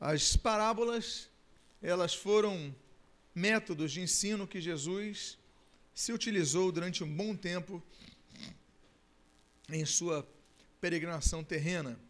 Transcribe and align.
As 0.00 0.34
parábolas, 0.34 1.28
elas 1.82 2.14
foram 2.14 2.74
métodos 3.34 3.92
de 3.92 4.00
ensino 4.00 4.48
que 4.48 4.58
Jesus 4.58 5.38
se 5.94 6.10
utilizou 6.10 6.72
durante 6.72 7.04
um 7.04 7.14
bom 7.14 7.36
tempo 7.36 7.82
em 9.68 9.84
sua 9.84 10.26
peregrinação 10.80 11.44
terrena. 11.44 12.00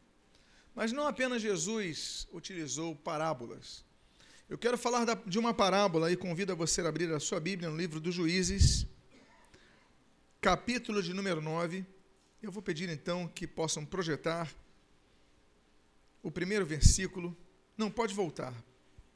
Mas 0.72 0.92
não 0.92 1.08
apenas 1.08 1.42
Jesus 1.42 2.28
utilizou 2.32 2.94
parábolas. 2.94 3.84
Eu 4.48 4.56
quero 4.56 4.78
falar 4.78 5.04
de 5.26 5.38
uma 5.40 5.52
parábola 5.52 6.12
e 6.12 6.16
convido 6.16 6.52
a 6.52 6.54
você 6.54 6.80
a 6.82 6.88
abrir 6.88 7.12
a 7.12 7.18
sua 7.18 7.40
Bíblia 7.40 7.68
no 7.68 7.76
livro 7.76 7.98
dos 7.98 8.14
Juízes, 8.14 8.86
capítulo 10.40 11.02
de 11.02 11.12
número 11.12 11.42
9. 11.42 11.84
Eu 12.40 12.52
vou 12.52 12.62
pedir 12.62 12.88
então 12.88 13.26
que 13.26 13.48
possam 13.48 13.84
projetar 13.84 14.48
o 16.22 16.30
primeiro 16.30 16.64
versículo. 16.64 17.36
Não, 17.80 17.90
pode 17.90 18.12
voltar. 18.12 18.52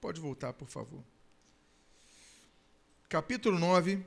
Pode 0.00 0.18
voltar, 0.18 0.54
por 0.54 0.66
favor. 0.66 1.04
Capítulo 3.10 3.58
9. 3.58 4.02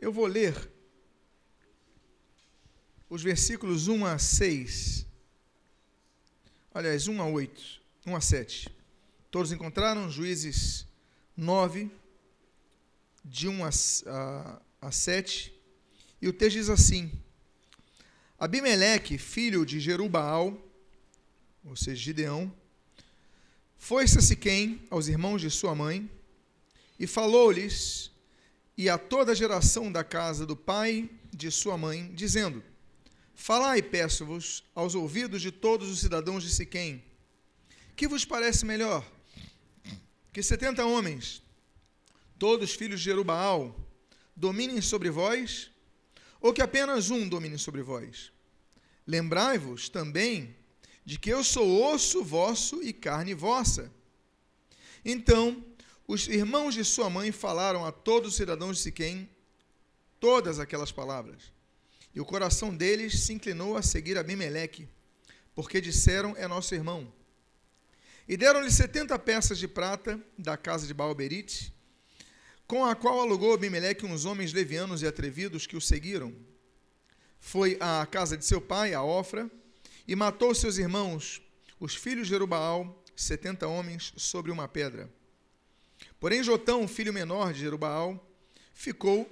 Eu 0.00 0.12
vou 0.12 0.26
ler 0.26 0.68
os 3.08 3.22
versículos 3.22 3.86
1 3.86 4.04
a 4.04 4.18
6. 4.18 5.06
Aliás, 6.74 7.06
1 7.06 7.22
a 7.22 7.26
8. 7.28 7.80
1 8.06 8.16
a 8.16 8.20
7. 8.20 8.76
Todos 9.30 9.52
encontraram 9.52 10.10
Juízes 10.10 10.84
9, 11.36 11.92
de 13.24 13.46
1 13.46 13.64
a, 13.64 13.70
a, 14.08 14.62
a 14.88 14.90
7. 14.90 15.54
E 16.20 16.26
o 16.26 16.32
texto 16.32 16.56
diz 16.56 16.68
assim: 16.68 17.12
Abimeleque, 18.36 19.16
filho 19.16 19.64
de 19.64 19.78
Jerubaal, 19.78 20.60
ou 21.64 21.76
seja, 21.76 22.02
Gideão, 22.02 22.52
foi-se 23.78 24.18
a 24.18 24.22
Siquém, 24.22 24.86
aos 24.90 25.08
irmãos 25.08 25.40
de 25.40 25.50
sua 25.50 25.74
mãe, 25.74 26.08
e 26.98 27.06
falou-lhes, 27.06 28.10
e 28.76 28.88
a 28.88 28.96
toda 28.96 29.32
a 29.32 29.34
geração 29.34 29.90
da 29.90 30.04
casa 30.04 30.46
do 30.46 30.56
pai 30.56 31.10
de 31.32 31.50
sua 31.50 31.76
mãe, 31.76 32.12
dizendo: 32.14 32.62
Falai, 33.34 33.82
peço-vos, 33.82 34.64
aos 34.74 34.94
ouvidos 34.94 35.42
de 35.42 35.50
todos 35.50 35.90
os 35.90 35.98
cidadãos 35.98 36.44
de 36.44 36.50
Siquém, 36.50 37.02
que 37.96 38.06
vos 38.06 38.24
parece 38.24 38.64
melhor? 38.64 39.04
Que 40.32 40.42
setenta 40.42 40.86
homens, 40.86 41.42
todos 42.38 42.72
filhos 42.72 43.00
de 43.00 43.06
Jerubaal, 43.06 43.76
dominem 44.34 44.80
sobre 44.80 45.10
vós, 45.10 45.70
ou 46.40 46.52
que 46.52 46.62
apenas 46.62 47.10
um 47.10 47.28
domine 47.28 47.58
sobre 47.58 47.82
vós? 47.82 48.32
Lembrai-vos 49.06 49.88
também 49.88 50.56
de 51.04 51.18
que 51.18 51.30
eu 51.30 51.42
sou 51.42 51.92
osso 51.92 52.22
vosso 52.22 52.82
e 52.82 52.92
carne 52.92 53.34
vossa. 53.34 53.90
Então, 55.04 55.64
os 56.06 56.28
irmãos 56.28 56.74
de 56.74 56.84
sua 56.84 57.10
mãe 57.10 57.32
falaram 57.32 57.84
a 57.84 57.92
todos 57.92 58.30
os 58.30 58.36
cidadãos 58.36 58.76
de 58.76 58.82
Siquém 58.84 59.28
todas 60.20 60.60
aquelas 60.60 60.92
palavras. 60.92 61.52
E 62.14 62.20
o 62.20 62.24
coração 62.24 62.74
deles 62.74 63.20
se 63.24 63.32
inclinou 63.32 63.76
a 63.76 63.82
seguir 63.82 64.16
Abimeleque, 64.16 64.88
porque 65.54 65.80
disseram: 65.80 66.36
É 66.36 66.46
nosso 66.46 66.74
irmão. 66.74 67.12
E 68.28 68.36
deram-lhe 68.36 68.70
setenta 68.70 69.18
peças 69.18 69.58
de 69.58 69.66
prata 69.66 70.20
da 70.38 70.56
casa 70.56 70.86
de 70.86 70.94
Baalberite, 70.94 71.74
com 72.68 72.84
a 72.84 72.94
qual 72.94 73.20
alugou 73.20 73.52
Abimeleque 73.52 74.06
uns 74.06 74.24
homens 74.24 74.52
levianos 74.52 75.02
e 75.02 75.06
atrevidos 75.06 75.66
que 75.66 75.76
o 75.76 75.80
seguiram. 75.80 76.32
Foi 77.40 77.76
à 77.80 78.06
casa 78.06 78.36
de 78.36 78.44
seu 78.44 78.60
pai, 78.60 78.94
a 78.94 79.02
Ofra, 79.02 79.50
e 80.06 80.16
matou 80.16 80.54
seus 80.54 80.78
irmãos, 80.78 81.42
os 81.78 81.94
filhos 81.94 82.26
de 82.26 82.30
Jerubaal, 82.32 83.02
setenta 83.14 83.66
homens, 83.66 84.12
sobre 84.16 84.50
uma 84.50 84.68
pedra. 84.68 85.12
Porém, 86.18 86.42
Jotão, 86.42 86.86
filho 86.86 87.12
menor 87.12 87.52
de 87.52 87.60
Jerubaal, 87.60 88.24
ficou, 88.74 89.30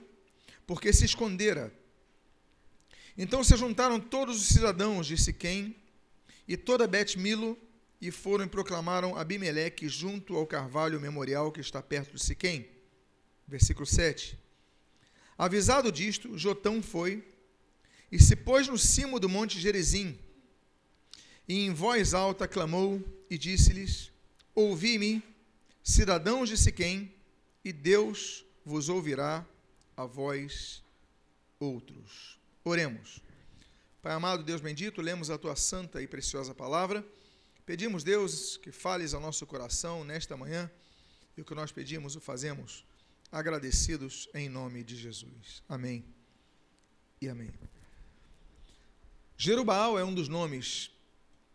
porque 0.66 0.92
se 0.92 1.04
escondera. 1.04 1.72
Então 3.16 3.42
se 3.42 3.56
juntaram 3.56 4.00
todos 4.00 4.40
os 4.40 4.48
cidadãos 4.48 5.06
de 5.06 5.16
Siquém 5.16 5.76
e 6.46 6.56
toda 6.56 6.86
Bet-Milo 6.86 7.58
e 8.00 8.10
foram 8.10 8.44
e 8.44 8.48
proclamaram 8.48 9.16
Abimeleque 9.16 9.88
junto 9.88 10.36
ao 10.36 10.46
carvalho 10.46 11.00
memorial 11.00 11.52
que 11.52 11.60
está 11.60 11.82
perto 11.82 12.14
de 12.14 12.22
Siquém. 12.22 12.68
Versículo 13.46 13.84
7. 13.84 14.38
Avisado 15.36 15.90
disto, 15.90 16.36
Jotão 16.38 16.82
foi 16.82 17.24
e 18.10 18.18
se 18.18 18.34
pôs 18.34 18.68
no 18.68 18.78
cimo 18.78 19.20
do 19.20 19.28
monte 19.28 19.60
Gerizim, 19.60 20.18
e 21.50 21.66
em 21.66 21.74
voz 21.74 22.14
alta 22.14 22.46
clamou 22.46 23.02
e 23.28 23.36
disse-lhes: 23.36 24.12
Ouvi-me, 24.54 25.22
cidadãos 25.82 26.48
de 26.48 26.56
Siquém, 26.56 27.12
e 27.64 27.72
Deus 27.72 28.44
vos 28.64 28.88
ouvirá 28.88 29.44
a 29.96 30.06
vós 30.06 30.82
outros. 31.58 32.38
Oremos. 32.62 33.20
Pai 34.00 34.12
amado, 34.12 34.44
Deus 34.44 34.60
bendito, 34.60 35.02
lemos 35.02 35.28
a 35.28 35.36
tua 35.36 35.56
santa 35.56 36.00
e 36.00 36.06
preciosa 36.06 36.54
palavra 36.54 37.04
Pedimos, 37.70 38.02
Deus, 38.02 38.56
que 38.56 38.72
fales 38.72 39.14
ao 39.14 39.20
nosso 39.20 39.46
coração 39.46 40.02
nesta 40.02 40.36
manhã 40.36 40.68
e 41.36 41.40
o 41.40 41.44
que 41.44 41.54
nós 41.54 41.70
pedimos 41.70 42.16
o 42.16 42.20
fazemos 42.20 42.84
agradecidos 43.30 44.28
em 44.34 44.48
nome 44.48 44.82
de 44.82 44.96
Jesus. 44.96 45.62
Amém 45.68 46.04
e 47.20 47.28
amém. 47.28 47.52
Jerubaal 49.36 49.96
é 49.96 50.04
um 50.04 50.12
dos 50.12 50.28
nomes 50.28 50.90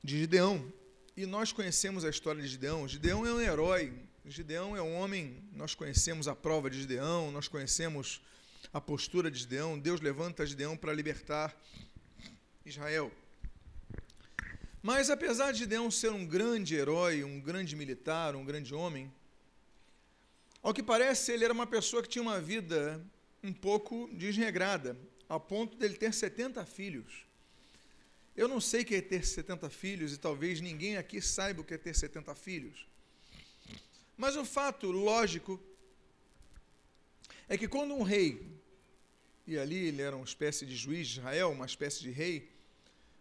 de 0.06 0.20
Gideão 0.20 0.72
e 1.18 1.26
nós 1.26 1.52
conhecemos 1.52 2.06
a 2.06 2.10
história 2.12 2.40
de 2.40 2.48
Gideão. 2.48 2.88
Gideão 2.88 3.26
é 3.26 3.34
um 3.34 3.42
herói, 3.42 3.92
Gideão 4.24 4.78
é 4.78 4.82
um 4.82 4.94
homem, 4.94 5.44
nós 5.52 5.74
conhecemos 5.74 6.28
a 6.28 6.36
prova 6.36 6.70
de 6.70 6.80
Gideão, 6.80 7.32
nós 7.32 7.48
conhecemos 7.48 8.22
a 8.72 8.80
postura 8.80 9.32
de 9.32 9.40
Gideão. 9.40 9.80
Deus 9.80 10.00
levanta 10.00 10.46
Gideão 10.46 10.78
para 10.78 10.94
libertar 10.94 11.60
Israel. 12.64 13.12
Mas 14.84 15.10
apesar 15.10 15.52
de 15.52 15.60
Gideão 15.60 15.90
ser 15.90 16.12
um 16.12 16.24
grande 16.24 16.76
herói, 16.76 17.24
um 17.24 17.42
grande 17.42 17.76
militar, 17.76 18.36
um 18.36 18.46
grande 18.46 18.76
homem, 18.76 19.12
ao 20.62 20.72
que 20.72 20.84
parece 20.84 21.32
ele 21.32 21.46
era 21.46 21.54
uma 21.54 21.66
pessoa 21.66 22.04
que 22.04 22.10
tinha 22.10 22.22
uma 22.22 22.40
vida 22.40 23.04
um 23.44 23.52
pouco 23.52 24.08
desregrada, 24.14 24.96
a 25.28 25.40
ponto 25.40 25.76
dele 25.76 25.96
ter 25.96 26.14
70 26.14 26.64
filhos. 26.64 27.26
Eu 28.36 28.48
não 28.48 28.60
sei 28.60 28.82
o 28.82 28.86
que 28.86 28.96
é 28.96 29.02
ter 29.02 29.26
70 29.26 29.70
filhos 29.70 30.14
e 30.14 30.18
talvez 30.18 30.60
ninguém 30.60 30.98
aqui 30.98 31.22
saiba 31.22 31.62
o 31.62 31.64
que 31.64 31.74
é 31.74 31.78
ter 31.78 31.96
70 31.96 32.36
filhos. 32.36 32.86
Mas 34.18 34.36
o 34.36 34.44
fato 34.44 34.92
lógico 34.92 35.62
é 37.48 37.58
que 37.58 37.68
quando 37.68 37.94
um 37.94 38.04
rei, 38.04 38.46
e 39.48 39.58
ali 39.58 39.88
ele 39.88 40.02
era 40.02 40.16
uma 40.16 40.26
espécie 40.26 40.66
de 40.66 40.76
juiz 40.76 41.08
de 41.08 41.20
Israel, 41.20 41.52
uma 41.52 41.66
espécie 41.66 42.02
de 42.02 42.12
rei, 42.12 42.52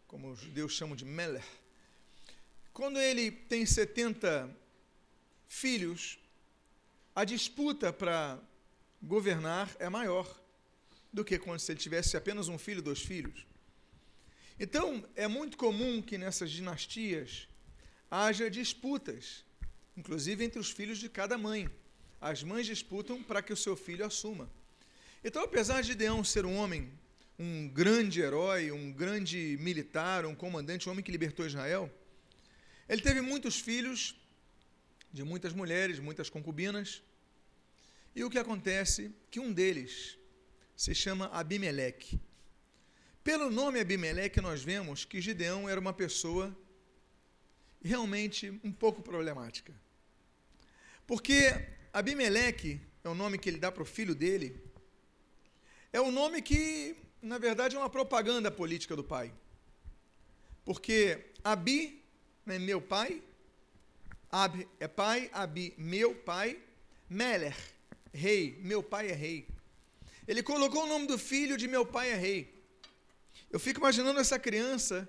como 0.09 0.33
os 0.33 0.41
judeus 0.41 0.73
chamam 0.73 0.97
de 0.97 1.05
Meller. 1.05 1.45
Quando 2.73 2.99
ele 2.99 3.31
tem 3.31 3.65
70 3.65 4.51
filhos, 5.49 6.19
a 7.15 7.25
disputa 7.25 7.93
para 7.93 8.41
governar 9.01 9.71
é 9.79 9.89
maior 9.89 10.29
do 11.13 11.25
que 11.25 11.39
quando 11.39 11.61
se 11.61 11.71
ele 11.71 11.79
tivesse 11.79 12.17
apenas 12.17 12.49
um 12.49 12.59
filho, 12.59 12.83
dois 12.83 13.01
filhos. 13.01 13.47
Então, 14.59 15.05
é 15.17 15.27
muito 15.27 15.57
comum 15.57 16.01
que 16.01 16.17
nessas 16.17 16.51
dinastias 16.51 17.49
haja 18.11 18.51
disputas, 18.51 19.45
inclusive 19.97 20.45
entre 20.45 20.59
os 20.59 20.71
filhos 20.71 20.99
de 20.99 21.09
cada 21.09 21.37
mãe. 21.37 21.69
As 22.21 22.43
mães 22.43 22.67
disputam 22.67 23.23
para 23.23 23.43
que 23.43 23.53
o 23.53 23.57
seu 23.57 23.77
filho 23.77 24.05
assuma. 24.05 24.49
Então, 25.23 25.43
apesar 25.43 25.83
de 25.83 25.95
Deão 25.95 26.23
ser 26.23 26.47
um 26.47 26.57
homem 26.57 26.93
um 27.39 27.69
grande 27.69 28.21
herói, 28.21 28.71
um 28.71 28.93
grande 28.93 29.57
militar, 29.61 30.25
um 30.25 30.35
comandante, 30.35 30.89
um 30.89 30.93
homem 30.93 31.05
que 31.05 31.11
libertou 31.11 31.47
Israel. 31.47 31.93
Ele 32.89 33.03
teve 33.03 33.21
muitos 33.21 33.59
filhos, 33.59 34.15
de 35.13 35.25
muitas 35.25 35.53
mulheres, 35.53 35.99
muitas 35.99 36.31
concubinas. 36.31 37.03
E 38.15 38.23
o 38.23 38.31
que 38.31 38.39
acontece? 38.39 39.13
Que 39.31 39.41
um 39.41 39.53
deles 39.53 40.17
se 40.77 40.95
chama 40.95 41.27
Abimeleque. 41.33 42.21
Pelo 43.25 43.51
nome 43.51 43.81
Abimeleque, 43.81 44.41
nós 44.41 44.63
vemos 44.63 45.05
que 45.05 45.21
Gideão 45.21 45.69
era 45.69 45.81
uma 45.81 45.93
pessoa 45.93 46.57
realmente 47.83 48.61
um 48.63 48.71
pouco 48.71 49.03
problemática. 49.03 49.75
Porque 51.07 51.51
Abimeleque 51.93 52.81
é 53.03 53.09
o 53.09 53.15
nome 53.15 53.39
que 53.39 53.49
ele 53.49 53.59
dá 53.59 53.73
para 53.73 53.83
o 53.83 53.87
filho 53.87 54.15
dele, 54.15 54.63
é 55.93 56.01
o 56.01 56.11
nome 56.11 56.41
que 56.41 56.97
na 57.25 57.39
verdade, 57.39 57.75
é 57.75 57.79
uma 57.79 57.89
propaganda 57.89 58.51
política 58.51 58.95
do 58.95 59.03
pai. 59.03 59.33
Porque 60.63 61.25
Abi 61.43 62.03
é 62.47 62.59
meu 62.59 62.83
pai, 62.83 63.23
Ab 64.31 64.69
é 64.79 64.87
pai, 64.87 65.31
Abi, 65.33 65.73
meu 65.79 66.15
pai, 66.15 66.61
Meler, 67.09 67.57
rei, 68.13 68.59
meu 68.61 68.83
pai 68.83 69.11
é 69.11 69.15
rei. 69.15 69.49
Ele 70.29 70.43
colocou 70.43 70.85
o 70.85 70.87
nome 70.87 71.07
do 71.07 71.19
filho 71.19 71.57
de 71.57 71.67
meu 71.67 71.87
pai 71.87 72.11
é 72.11 72.15
rei. 72.15 72.54
Eu 73.51 73.61
fico 73.61 73.81
imaginando 73.81 74.21
essa 74.21 74.39
criança 74.39 75.09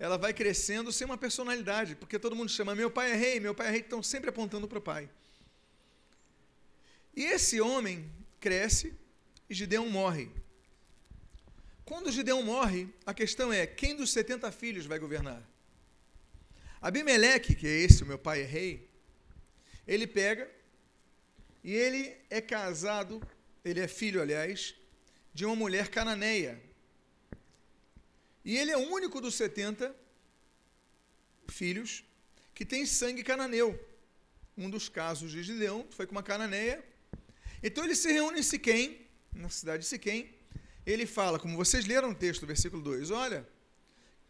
ela 0.00 0.16
vai 0.16 0.32
crescendo 0.32 0.90
sem 0.90 1.04
uma 1.04 1.18
personalidade, 1.18 1.94
porque 1.94 2.18
todo 2.18 2.34
mundo 2.34 2.50
chama 2.50 2.74
meu 2.74 2.90
pai 2.90 3.10
é 3.12 3.14
rei, 3.14 3.38
meu 3.38 3.54
pai 3.54 3.68
é 3.68 3.70
rei, 3.70 3.80
estão 3.80 4.02
sempre 4.02 4.30
apontando 4.30 4.66
para 4.66 4.78
o 4.78 4.82
pai. 4.82 5.10
E 7.14 7.22
esse 7.24 7.60
homem 7.60 8.10
cresce 8.40 8.94
e 9.48 9.54
Gideão 9.54 9.90
morre. 9.90 10.30
Quando 11.84 12.10
Gideão 12.10 12.42
morre, 12.42 12.88
a 13.04 13.12
questão 13.12 13.52
é: 13.52 13.66
quem 13.66 13.94
dos 13.94 14.10
70 14.10 14.50
filhos 14.52 14.86
vai 14.86 14.98
governar? 14.98 15.46
Abimeleque, 16.80 17.54
que 17.54 17.66
é 17.66 17.70
esse, 17.70 18.02
o 18.02 18.06
meu 18.06 18.18
pai 18.18 18.40
é 18.40 18.46
rei, 18.46 18.88
ele 19.86 20.06
pega 20.06 20.50
e 21.62 21.74
ele 21.74 22.16
é 22.30 22.40
casado, 22.40 23.20
ele 23.62 23.80
é 23.80 23.86
filho, 23.86 24.22
aliás, 24.22 24.74
de 25.34 25.44
uma 25.44 25.54
mulher 25.54 25.88
cananeia. 25.88 26.69
E 28.44 28.56
ele 28.56 28.70
é 28.70 28.76
o 28.76 28.88
único 28.90 29.20
dos 29.20 29.34
70 29.34 29.94
filhos 31.48 32.04
que 32.54 32.64
tem 32.64 32.86
sangue 32.86 33.22
cananeu. 33.22 33.78
Um 34.56 34.68
dos 34.68 34.88
casos 34.88 35.30
de 35.32 35.42
Gideão 35.42 35.86
foi 35.90 36.06
com 36.06 36.12
uma 36.12 36.22
cananeia. 36.22 36.84
Então 37.62 37.84
ele 37.84 37.94
se 37.94 38.10
reúne 38.12 38.40
em 38.40 38.42
Siquém, 38.42 39.06
na 39.32 39.48
cidade 39.48 39.82
de 39.82 39.88
Siquém. 39.88 40.34
Ele 40.86 41.06
fala, 41.06 41.38
como 41.38 41.56
vocês 41.56 41.86
leram 41.86 42.10
o 42.10 42.14
texto, 42.14 42.46
versículo 42.46 42.82
2: 42.82 43.10
Olha, 43.10 43.46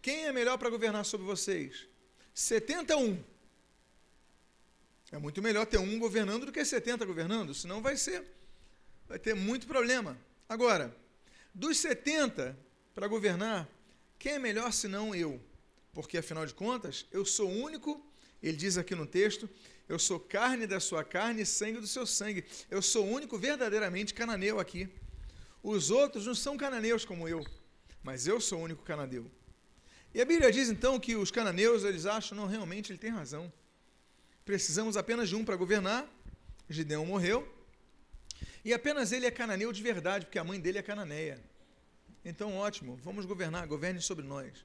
quem 0.03 0.27
é 0.27 0.33
melhor 0.33 0.59
para 0.59 0.71
governar 0.71 1.05
sobre 1.05 1.27
vocês? 1.27 1.87
71. 2.35 3.23
É 5.13 5.19
muito 5.19 5.43
melhor 5.43 5.67
ter 5.67 5.79
um 5.79 5.99
governando 5.99 6.47
do 6.47 6.53
que 6.53 6.65
70 6.65 7.05
governando, 7.05 7.53
senão 7.53 7.83
vai 7.83 7.97
ser, 7.97 8.25
vai 9.09 9.19
ter 9.19 9.35
muito 9.35 9.67
problema. 9.67 10.17
Agora, 10.49 10.97
dos 11.53 11.79
70 11.79 12.57
para 12.95 13.09
governar, 13.09 13.69
quem 14.21 14.33
é 14.33 14.39
melhor 14.39 14.71
senão 14.71 15.15
eu? 15.15 15.41
Porque 15.95 16.19
afinal 16.19 16.45
de 16.45 16.53
contas, 16.53 17.07
eu 17.11 17.25
sou 17.25 17.51
único, 17.51 18.07
ele 18.43 18.55
diz 18.57 18.77
aqui 18.77 18.95
no 18.95 19.07
texto, 19.07 19.49
eu 19.89 19.99
sou 19.99 20.21
carne 20.21 20.67
da 20.67 20.79
sua 20.79 21.03
carne 21.03 21.41
e 21.41 21.47
sangue 21.47 21.81
do 21.81 21.87
seu 21.87 22.07
sangue. 22.07 22.45
Eu 22.71 22.83
sou 22.83 23.07
o 23.07 23.11
único 23.11 23.39
verdadeiramente 23.39 24.13
cananeu 24.13 24.61
aqui. 24.61 24.91
Os 25.63 25.91
outros 25.91 26.27
não 26.27 26.35
são 26.35 26.59
cananeus 26.59 27.03
como 27.03 27.27
eu, 27.27 27.43
mas 28.03 28.27
eu 28.27 28.43
sou 28.43 28.61
o 28.61 28.63
único 28.63 28.83
cananeu. 28.83 29.29
E 30.13 30.21
a 30.21 30.25
Bíblia 30.27 30.53
diz 30.53 30.69
então 30.69 31.01
que 31.01 31.17
os 31.17 31.31
cananeus, 31.31 31.83
eles 31.83 32.05
acham, 32.05 32.37
não, 32.37 32.47
realmente 32.47 32.93
ele 32.93 32.99
tem 32.99 33.11
razão. 33.11 33.51
Precisamos 34.45 34.99
apenas 34.99 35.31
de 35.31 35.35
um 35.35 35.47
para 35.47 35.57
governar. 35.57 36.07
Gideão 36.69 37.07
morreu. 37.07 37.49
E 38.63 38.75
apenas 38.75 39.13
ele 39.13 39.25
é 39.25 39.31
cananeu 39.31 39.73
de 39.73 39.83
verdade, 39.83 40.27
porque 40.27 40.39
a 40.39 40.45
mãe 40.45 40.61
dele 40.61 40.77
é 40.77 40.83
cananeia. 40.83 41.43
Então, 42.25 42.57
ótimo, 42.57 42.97
vamos 42.97 43.25
governar, 43.25 43.67
governe 43.67 44.01
sobre 44.01 44.25
nós. 44.25 44.65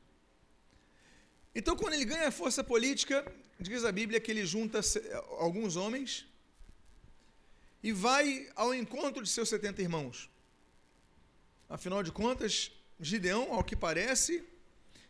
Então, 1.54 1.75
quando 1.75 1.94
ele 1.94 2.06
ganha 2.06 2.31
força 2.31 2.63
política, 2.63 3.25
diz 3.60 3.86
a 3.86 3.92
Bíblia 3.92 4.19
que 4.19 4.30
ele 4.30 4.46
junta 4.46 4.81
alguns 5.40 5.78
homens 5.78 6.25
e 7.81 7.94
vai 7.94 8.50
ao 8.56 8.74
encontro 8.74 9.24
de 9.24 9.30
seus 9.30 9.48
70 9.48 9.81
irmãos. 9.81 10.30
Afinal 11.69 12.04
de 12.04 12.12
contas, 12.12 12.72
Gideão, 13.00 13.54
ao 13.54 13.63
que 13.63 13.75
parece, 13.75 14.44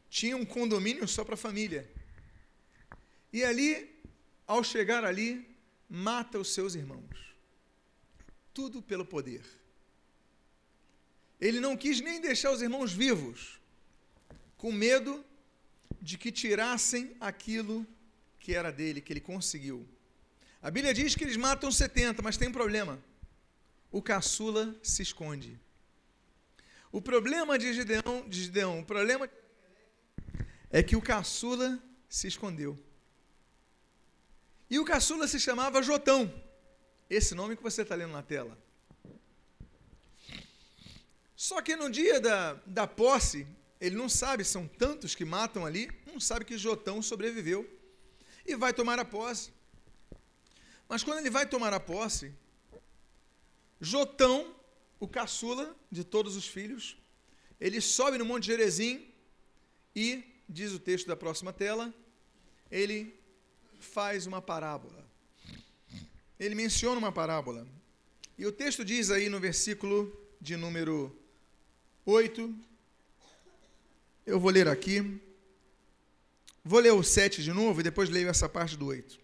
tinha 0.10 0.38
um 0.38 0.46
condomínio 0.46 1.08
só 1.08 1.24
para 1.24 1.34
a 1.34 1.38
família. 1.38 1.90
E 3.34 3.44
ali, 3.44 3.92
ao 4.46 4.64
chegar 4.64 5.04
ali, 5.04 5.48
mata 5.90 6.38
os 6.38 6.54
seus 6.54 6.76
irmãos. 6.76 7.36
Tudo 8.54 8.82
pelo 8.82 9.06
poder. 9.06 9.44
Ele 11.40 11.60
não 11.60 11.76
quis 11.76 12.00
nem 12.02 12.22
deixar 12.22 12.52
os 12.52 12.62
irmãos 12.62 12.94
vivos, 12.94 13.60
com 14.58 14.72
medo 14.72 15.24
de 16.02 16.18
que 16.18 16.32
tirassem 16.32 17.16
aquilo 17.20 17.86
que 18.40 18.54
era 18.54 18.72
dele, 18.72 19.02
que 19.02 19.12
ele 19.12 19.20
conseguiu. 19.20 19.88
A 20.62 20.72
Bíblia 20.72 20.94
diz 20.94 21.16
que 21.16 21.24
eles 21.24 21.38
matam 21.38 21.72
70, 21.72 22.22
mas 22.22 22.38
tem 22.38 22.48
um 22.48 22.52
problema. 22.52 23.04
O 23.92 24.02
caçula 24.02 24.76
se 24.82 25.02
esconde. 25.02 25.60
O 26.92 27.02
problema 27.02 27.58
de 27.58 27.74
Gideão, 27.74 28.28
de 28.28 28.44
Gideão, 28.44 28.80
o 28.80 28.86
problema 28.86 29.30
é 30.70 30.82
que 30.82 30.96
o 30.96 31.02
caçula 31.02 31.82
se 32.08 32.28
escondeu. 32.28 32.80
E 34.70 34.80
o 34.80 34.86
caçula 34.86 35.28
se 35.28 35.40
chamava 35.40 35.84
Jotão, 35.84 36.34
esse 37.10 37.36
nome 37.36 37.56
que 37.56 37.64
você 37.64 37.82
está 37.82 37.96
lendo 37.96 38.14
na 38.14 38.24
tela. 38.24 38.58
Só 41.36 41.62
que 41.62 41.76
no 41.76 41.90
dia 41.90 42.20
da, 42.20 42.54
da 42.66 42.88
posse, 42.88 43.46
ele 43.80 43.96
não 43.96 44.08
sabe, 44.08 44.44
são 44.44 44.68
tantos 44.68 45.14
que 45.14 45.26
matam 45.26 45.66
ali, 45.66 45.90
não 46.06 46.20
sabe 46.20 46.46
que 46.46 46.58
Jotão 46.58 47.02
sobreviveu 47.02 47.70
e 48.46 48.56
vai 48.56 48.74
tomar 48.74 48.98
a 49.00 49.06
posse. 49.06 49.52
Mas 50.88 51.04
quando 51.04 51.20
ele 51.20 51.30
vai 51.30 51.46
tomar 51.46 51.74
a 51.74 51.80
posse, 51.80 52.34
Jotão, 53.82 54.56
o 55.00 55.08
caçula 55.08 55.76
de 55.92 56.04
todos 56.04 56.38
os 56.38 56.48
filhos, 56.48 56.98
ele 57.60 57.82
sobe 57.82 58.18
no 58.18 58.26
Monte 58.26 58.46
Jerezim 58.46 59.14
e, 59.96 60.24
diz 60.48 60.72
o 60.72 60.80
texto 60.80 61.08
da 61.08 61.16
próxima 61.16 61.52
tela, 61.52 61.94
ele 62.72 63.20
faz 63.80 64.26
uma 64.26 64.42
parábola. 64.42 65.06
Ele 66.40 66.56
menciona 66.56 66.98
uma 66.98 67.12
parábola. 67.12 67.68
E 68.38 68.46
o 68.46 68.52
texto 68.52 68.84
diz 68.84 69.10
aí 69.12 69.30
no 69.30 69.40
versículo 69.40 70.16
de 70.40 70.56
número 70.56 71.25
8. 72.06 72.56
Eu 74.26 74.40
vou 74.40 74.52
ler 74.52 74.68
aqui. 74.68 75.20
Vou 76.64 76.80
ler 76.80 76.92
o 76.92 77.04
7 77.04 77.44
de 77.44 77.52
novo 77.52 77.80
e 77.80 77.84
depois 77.84 78.10
leio 78.10 78.30
essa 78.30 78.48
parte 78.48 78.78
do 78.78 78.86
8. 78.86 79.20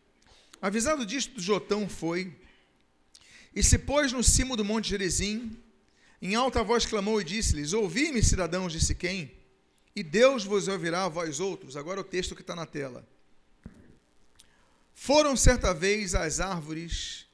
Avisado 0.61 1.05
disto, 1.05 1.39
Jotão 1.39 1.87
foi 1.87 2.35
e 3.55 3.61
se 3.63 3.77
pôs 3.77 4.11
no 4.11 4.23
cimo 4.23 4.55
do 4.55 4.65
monte 4.65 4.89
Gerizim. 4.89 5.57
Em 6.21 6.35
alta 6.35 6.63
voz 6.63 6.85
clamou 6.85 7.19
e 7.19 7.23
disse-lhes: 7.23 7.73
Ouvi-me, 7.73 8.23
cidadãos 8.23 8.71
de 8.71 8.79
Siquém, 8.79 9.31
e 9.95 10.03
Deus 10.03 10.43
vos 10.43 10.67
ouvirá 10.67 11.05
a 11.05 11.09
vós 11.09 11.39
outros. 11.39 11.75
Agora 11.75 12.01
o 12.01 12.03
texto 12.03 12.35
que 12.35 12.41
está 12.41 12.55
na 12.55 12.65
tela. 12.65 13.07
Foram 14.93 15.35
certa 15.35 15.73
vez 15.73 16.13
as 16.13 16.39
árvores 16.39 17.25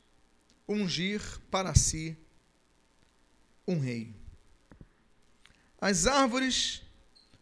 ungir 0.67 1.21
para 1.51 1.75
si 1.75 2.17
um 3.67 3.79
rei. 3.79 4.13
As 5.79 6.07
árvores 6.07 6.81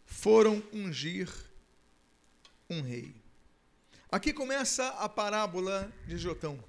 foram 0.04 0.62
ungir 0.70 1.32
um 2.68 2.82
rei. 2.82 3.14
Aqui 4.10 4.32
começa 4.32 4.88
a 4.88 5.08
parábola 5.08 5.90
de 6.06 6.18
Jotão. 6.18 6.62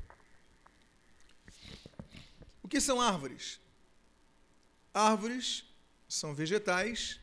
O 2.63 2.69
que 2.69 2.79
são 2.79 3.01
árvores? 3.01 3.59
Árvores 4.93 5.65
são 6.07 6.33
vegetais 6.33 7.19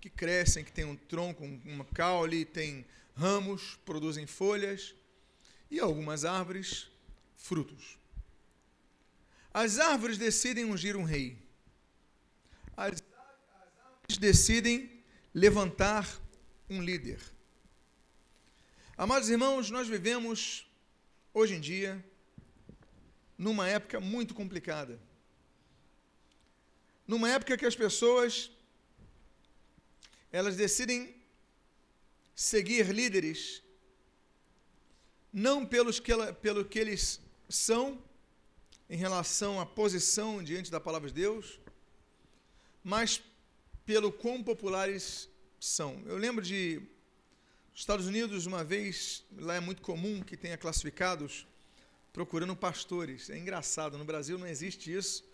que 0.00 0.08
crescem, 0.08 0.64
que 0.64 0.72
têm 0.72 0.84
um 0.84 0.96
tronco, 0.96 1.44
uma 1.44 1.84
caule, 1.86 2.44
têm 2.44 2.86
ramos, 3.16 3.76
produzem 3.84 4.26
folhas 4.26 4.94
e 5.68 5.80
algumas 5.80 6.24
árvores, 6.24 6.88
frutos. 7.36 7.98
As 9.52 9.80
árvores 9.80 10.18
decidem 10.18 10.64
ungir 10.64 10.96
um 10.96 11.02
rei. 11.02 11.36
As 12.76 13.00
decidem 14.18 15.02
levantar 15.34 16.20
um 16.68 16.82
líder. 16.82 17.20
Amados 18.96 19.28
irmãos, 19.28 19.70
nós 19.70 19.86
vivemos 19.86 20.66
hoje 21.32 21.54
em 21.54 21.60
dia 21.60 22.04
numa 23.36 23.68
época 23.68 24.00
muito 24.00 24.34
complicada. 24.34 24.98
Numa 27.06 27.28
época 27.30 27.56
que 27.56 27.66
as 27.66 27.76
pessoas 27.76 28.50
elas 30.32 30.56
decidem 30.56 31.14
seguir 32.34 32.86
líderes 32.92 33.62
não 35.32 35.64
pelos 35.64 36.00
que 36.00 36.10
ela, 36.10 36.32
pelo 36.32 36.64
que 36.64 36.78
eles 36.78 37.20
são 37.48 38.02
em 38.88 38.96
relação 38.96 39.60
à 39.60 39.66
posição 39.66 40.42
diante 40.42 40.70
da 40.70 40.80
palavra 40.80 41.08
de 41.08 41.14
Deus, 41.14 41.60
mas 42.82 43.22
pelo 43.86 44.12
quão 44.12 44.42
populares 44.42 45.30
são. 45.60 46.02
Eu 46.04 46.16
lembro 46.16 46.44
de 46.44 46.82
Estados 47.72 48.06
Unidos, 48.06 48.44
uma 48.44 48.64
vez, 48.64 49.24
lá 49.38 49.54
é 49.54 49.60
muito 49.60 49.80
comum 49.80 50.20
que 50.20 50.36
tenha 50.36 50.58
classificados 50.58 51.46
procurando 52.12 52.56
pastores. 52.56 53.30
É 53.30 53.38
engraçado, 53.38 53.96
no 53.96 54.04
Brasil 54.04 54.36
não 54.36 54.46
existe 54.46 54.92
isso, 54.92 55.24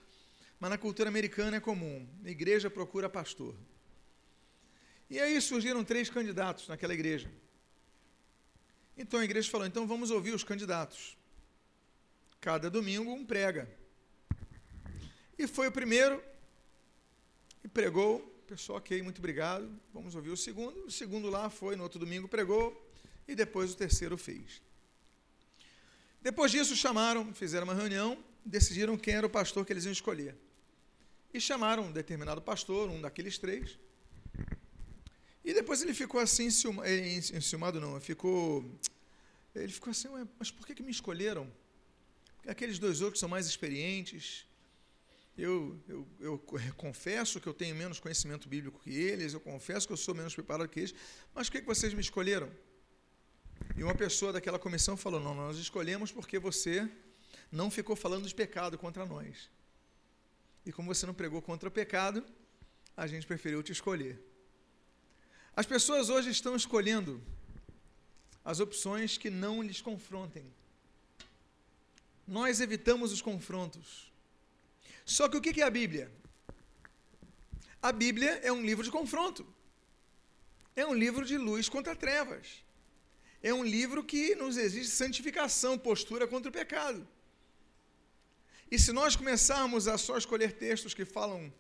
mas 0.60 0.70
na 0.70 0.76
cultura 0.76 1.08
americana 1.08 1.56
é 1.56 1.60
comum. 1.60 2.06
Igreja 2.24 2.68
procura 2.68 3.08
pastor. 3.08 3.54
E 5.08 5.18
aí 5.18 5.40
surgiram 5.40 5.82
três 5.82 6.10
candidatos 6.10 6.68
naquela 6.68 6.92
igreja. 6.92 7.30
Então 8.96 9.20
a 9.20 9.24
igreja 9.24 9.50
falou: 9.50 9.66
então 9.66 9.86
vamos 9.86 10.10
ouvir 10.10 10.34
os 10.34 10.44
candidatos. 10.44 11.16
Cada 12.40 12.68
domingo 12.68 13.12
um 13.12 13.24
prega. 13.24 13.70
E 15.38 15.46
foi 15.46 15.68
o 15.68 15.72
primeiro 15.72 16.22
e 17.64 17.68
pregou 17.68 18.31
pessoal, 18.46 18.78
ok, 18.78 19.02
muito 19.02 19.18
obrigado. 19.18 19.68
Vamos 19.92 20.14
ouvir 20.14 20.30
o 20.30 20.36
segundo. 20.36 20.86
O 20.86 20.90
segundo 20.90 21.30
lá 21.30 21.48
foi, 21.48 21.76
no 21.76 21.82
outro 21.82 21.98
domingo 21.98 22.28
pregou, 22.28 22.90
e 23.26 23.34
depois 23.34 23.72
o 23.72 23.76
terceiro 23.76 24.16
fez. 24.18 24.60
Depois 26.20 26.50
disso, 26.50 26.76
chamaram, 26.76 27.32
fizeram 27.34 27.64
uma 27.64 27.74
reunião, 27.74 28.22
decidiram 28.44 28.96
quem 28.96 29.14
era 29.14 29.26
o 29.26 29.30
pastor 29.30 29.64
que 29.64 29.72
eles 29.72 29.84
iam 29.84 29.92
escolher. 29.92 30.36
E 31.32 31.40
chamaram 31.40 31.84
um 31.84 31.92
determinado 31.92 32.42
pastor, 32.42 32.90
um 32.90 33.00
daqueles 33.00 33.38
três. 33.38 33.78
E 35.44 35.52
depois 35.52 35.82
ele 35.82 35.94
ficou 35.94 36.20
assim, 36.20 36.48
enciumado 37.34 37.80
não, 37.80 38.00
ficou. 38.00 38.64
Ele 39.54 39.72
ficou 39.72 39.90
assim, 39.90 40.08
mas 40.38 40.50
por 40.50 40.66
que, 40.66 40.74
que 40.74 40.82
me 40.82 40.90
escolheram? 40.90 41.50
Aqueles 42.46 42.78
dois 42.78 43.00
outros 43.00 43.20
são 43.20 43.28
mais 43.28 43.46
experientes, 43.46 44.46
eu, 45.36 45.80
eu, 45.88 46.08
eu, 46.20 46.38
confesso 46.76 47.40
que 47.40 47.46
eu 47.46 47.54
tenho 47.54 47.74
menos 47.74 47.98
conhecimento 47.98 48.48
bíblico 48.48 48.80
que 48.80 48.90
eles, 48.90 49.32
eu 49.32 49.40
confesso 49.40 49.86
que 49.86 49.92
eu 49.92 49.96
sou 49.96 50.14
menos 50.14 50.34
preparado 50.34 50.68
que 50.68 50.80
eles, 50.80 50.94
mas 51.34 51.48
por 51.48 51.52
que, 51.52 51.60
que 51.62 51.66
vocês 51.66 51.94
me 51.94 52.00
escolheram? 52.00 52.50
E 53.76 53.82
uma 53.82 53.94
pessoa 53.94 54.32
daquela 54.32 54.58
comissão 54.58 54.96
falou: 54.96 55.20
Não, 55.20 55.34
nós 55.34 55.56
escolhemos 55.56 56.12
porque 56.12 56.38
você 56.38 56.88
não 57.50 57.70
ficou 57.70 57.96
falando 57.96 58.28
de 58.28 58.34
pecado 58.34 58.76
contra 58.76 59.06
nós. 59.06 59.50
E 60.66 60.72
como 60.72 60.94
você 60.94 61.06
não 61.06 61.14
pregou 61.14 61.40
contra 61.40 61.68
o 61.68 61.72
pecado, 61.72 62.24
a 62.96 63.06
gente 63.06 63.26
preferiu 63.26 63.62
te 63.62 63.72
escolher. 63.72 64.20
As 65.56 65.66
pessoas 65.66 66.08
hoje 66.08 66.30
estão 66.30 66.54
escolhendo 66.54 67.22
as 68.44 68.60
opções 68.60 69.16
que 69.16 69.30
não 69.30 69.62
lhes 69.62 69.80
confrontem. 69.80 70.44
Nós 72.26 72.60
evitamos 72.60 73.12
os 73.12 73.22
confrontos. 73.22 74.11
Só 75.04 75.28
que 75.28 75.36
o 75.36 75.40
que 75.40 75.60
é 75.60 75.64
a 75.64 75.70
Bíblia? 75.70 76.10
A 77.80 77.90
Bíblia 77.90 78.40
é 78.42 78.52
um 78.52 78.62
livro 78.62 78.84
de 78.84 78.90
confronto. 78.90 79.46
É 80.74 80.86
um 80.86 80.94
livro 80.94 81.24
de 81.24 81.36
luz 81.36 81.68
contra 81.68 81.96
trevas. 81.96 82.64
É 83.42 83.52
um 83.52 83.64
livro 83.64 84.04
que 84.04 84.34
nos 84.36 84.56
exige 84.56 84.88
santificação, 84.88 85.76
postura 85.76 86.26
contra 86.26 86.48
o 86.48 86.52
pecado. 86.52 87.06
E 88.70 88.78
se 88.78 88.92
nós 88.92 89.16
começarmos 89.16 89.88
a 89.88 89.98
só 89.98 90.16
escolher 90.16 90.52
textos 90.52 90.94
que 90.94 91.04
falam 91.04 91.52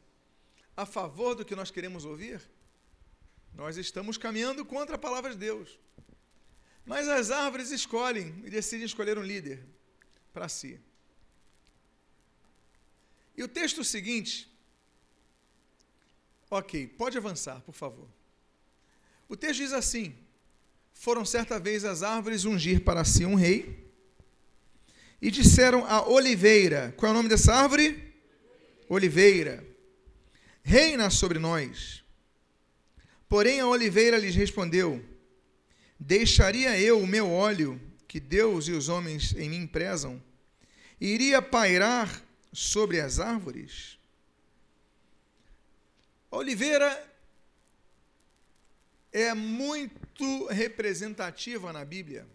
a 0.76 0.86
favor 0.86 1.34
do 1.34 1.44
que 1.44 1.56
nós 1.56 1.70
queremos 1.70 2.04
ouvir, 2.04 2.40
nós 3.54 3.76
estamos 3.76 4.16
caminhando 4.16 4.64
contra 4.64 4.94
a 4.94 4.98
palavra 4.98 5.32
de 5.32 5.36
Deus. 5.36 5.78
Mas 6.86 7.08
as 7.08 7.30
árvores 7.30 7.70
escolhem 7.70 8.42
e 8.44 8.50
decidem 8.50 8.86
escolher 8.86 9.18
um 9.18 9.22
líder 9.22 9.66
para 10.32 10.48
si. 10.48 10.80
E 13.36 13.42
o 13.42 13.48
texto 13.48 13.82
seguinte. 13.82 14.50
Ok, 16.50 16.86
pode 16.86 17.16
avançar, 17.16 17.60
por 17.62 17.74
favor. 17.74 18.08
O 19.28 19.36
texto 19.36 19.60
diz 19.60 19.72
assim: 19.72 20.14
Foram 20.92 21.24
certa 21.24 21.58
vez 21.58 21.84
as 21.84 22.02
árvores 22.02 22.44
ungir 22.44 22.82
para 22.82 23.04
si 23.04 23.24
um 23.24 23.34
rei, 23.34 23.90
e 25.20 25.30
disseram 25.30 25.86
a 25.86 26.06
oliveira: 26.06 26.92
Qual 26.96 27.08
é 27.08 27.12
o 27.12 27.16
nome 27.16 27.28
dessa 27.28 27.54
árvore? 27.54 28.12
Oliveira. 28.88 29.66
Reina 30.62 31.08
sobre 31.08 31.38
nós. 31.38 32.04
Porém 33.28 33.60
a 33.60 33.66
oliveira 33.66 34.18
lhes 34.18 34.34
respondeu: 34.34 35.02
Deixaria 35.98 36.78
eu 36.78 37.00
o 37.00 37.06
meu 37.06 37.30
óleo, 37.30 37.80
que 38.06 38.20
Deus 38.20 38.68
e 38.68 38.72
os 38.72 38.90
homens 38.90 39.34
em 39.34 39.48
mim 39.48 39.66
prezam, 39.66 40.22
iria 41.00 41.40
pairar 41.40 42.22
sobre 42.52 43.00
as 43.00 43.18
árvores. 43.18 43.98
A 46.30 46.36
oliveira 46.36 47.10
é 49.12 49.34
muito 49.34 50.46
representativa 50.46 51.72
na 51.72 51.84
Bíblia. 51.84 52.26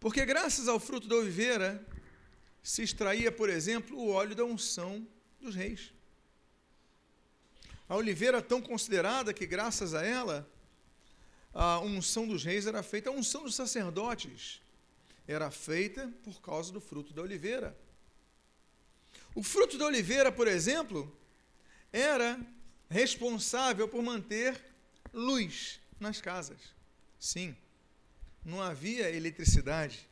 Porque 0.00 0.24
graças 0.24 0.68
ao 0.68 0.78
fruto 0.78 1.08
da 1.08 1.16
oliveira 1.16 1.84
se 2.62 2.82
extraía, 2.82 3.32
por 3.32 3.48
exemplo, 3.48 3.96
o 3.96 4.10
óleo 4.10 4.34
da 4.34 4.44
unção 4.44 5.06
dos 5.40 5.54
reis. 5.54 5.92
A 7.88 7.96
oliveira 7.96 8.42
tão 8.42 8.60
considerada 8.60 9.32
que 9.32 9.46
graças 9.46 9.94
a 9.94 10.04
ela 10.04 10.48
a 11.54 11.80
unção 11.80 12.26
dos 12.26 12.44
reis 12.44 12.66
era 12.66 12.82
feita, 12.82 13.10
a 13.10 13.12
unção 13.12 13.42
dos 13.42 13.54
sacerdotes 13.54 14.60
era 15.26 15.50
feita 15.50 16.12
por 16.22 16.40
causa 16.40 16.72
do 16.72 16.80
fruto 16.80 17.12
da 17.12 17.22
oliveira. 17.22 17.76
O 19.34 19.42
fruto 19.42 19.78
da 19.78 19.86
oliveira, 19.86 20.32
por 20.32 20.48
exemplo, 20.48 21.16
era 21.92 22.40
responsável 22.88 23.88
por 23.88 24.02
manter 24.02 24.60
luz 25.12 25.80
nas 26.00 26.20
casas. 26.20 26.58
Sim, 27.18 27.56
não 28.44 28.62
havia 28.62 29.10
eletricidade, 29.10 30.08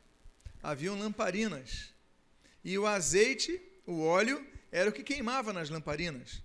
haviam 0.63 0.99
lamparinas. 0.99 1.95
E 2.65 2.77
o 2.79 2.87
azeite, 2.87 3.61
o 3.87 4.03
óleo, 4.03 4.45
era 4.71 4.91
o 4.91 4.93
que 4.93 5.03
queimava 5.03 5.53
nas 5.53 5.71
lamparinas. 5.71 6.43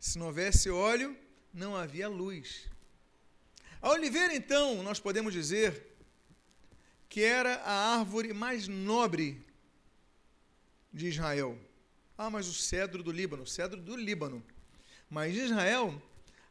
Se 0.00 0.18
não 0.18 0.26
houvesse 0.26 0.68
óleo, 0.68 1.16
não 1.54 1.76
havia 1.76 2.08
luz. 2.08 2.68
A 3.80 3.90
oliveira, 3.90 4.34
então, 4.34 4.82
nós 4.82 4.98
podemos 5.00 5.32
dizer 5.32 5.86
que 7.08 7.22
era 7.22 7.56
a 7.56 7.98
árvore 7.98 8.32
mais 8.32 8.66
nobre 8.66 9.44
de 10.92 11.08
Israel. 11.08 11.58
Ah, 12.24 12.30
mas 12.30 12.46
o 12.46 12.54
cedro 12.54 13.02
do 13.02 13.10
Líbano, 13.10 13.44
cedro 13.44 13.82
do 13.82 13.96
Líbano. 13.96 14.40
Mas 15.10 15.34
Israel, 15.34 16.00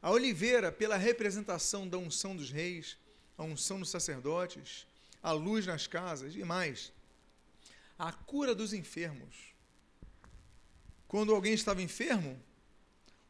a 0.01 0.11
oliveira, 0.11 0.69
pela 0.69 0.97
representação 0.97 1.87
da 1.87 1.97
unção 1.97 2.35
dos 2.35 2.51
reis, 2.51 2.97
a 3.37 3.43
unção 3.43 3.79
dos 3.79 3.89
sacerdotes, 3.89 4.85
a 5.23 5.31
luz 5.31 5.65
nas 5.65 5.87
casas 5.87 6.35
e 6.35 6.43
mais, 6.43 6.91
a 7.97 8.11
cura 8.11 8.53
dos 8.53 8.73
enfermos. 8.73 9.33
Quando 11.07 11.33
alguém 11.33 11.53
estava 11.53 11.81
enfermo, 11.81 12.37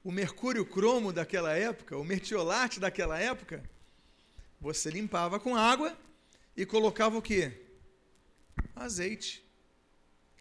o 0.04 0.12
mercúrio 0.12 0.66
cromo 0.66 1.14
daquela 1.14 1.54
época, 1.54 1.96
o 1.96 2.04
mertiolate 2.04 2.80
daquela 2.80 3.20
época, 3.20 3.64
você 4.60 4.90
limpava 4.90 5.40
com 5.40 5.56
água 5.56 5.96
e 6.58 6.66
colocava 6.66 7.16
o 7.16 7.22
quê? 7.22 7.68
Azeite. 8.76 9.46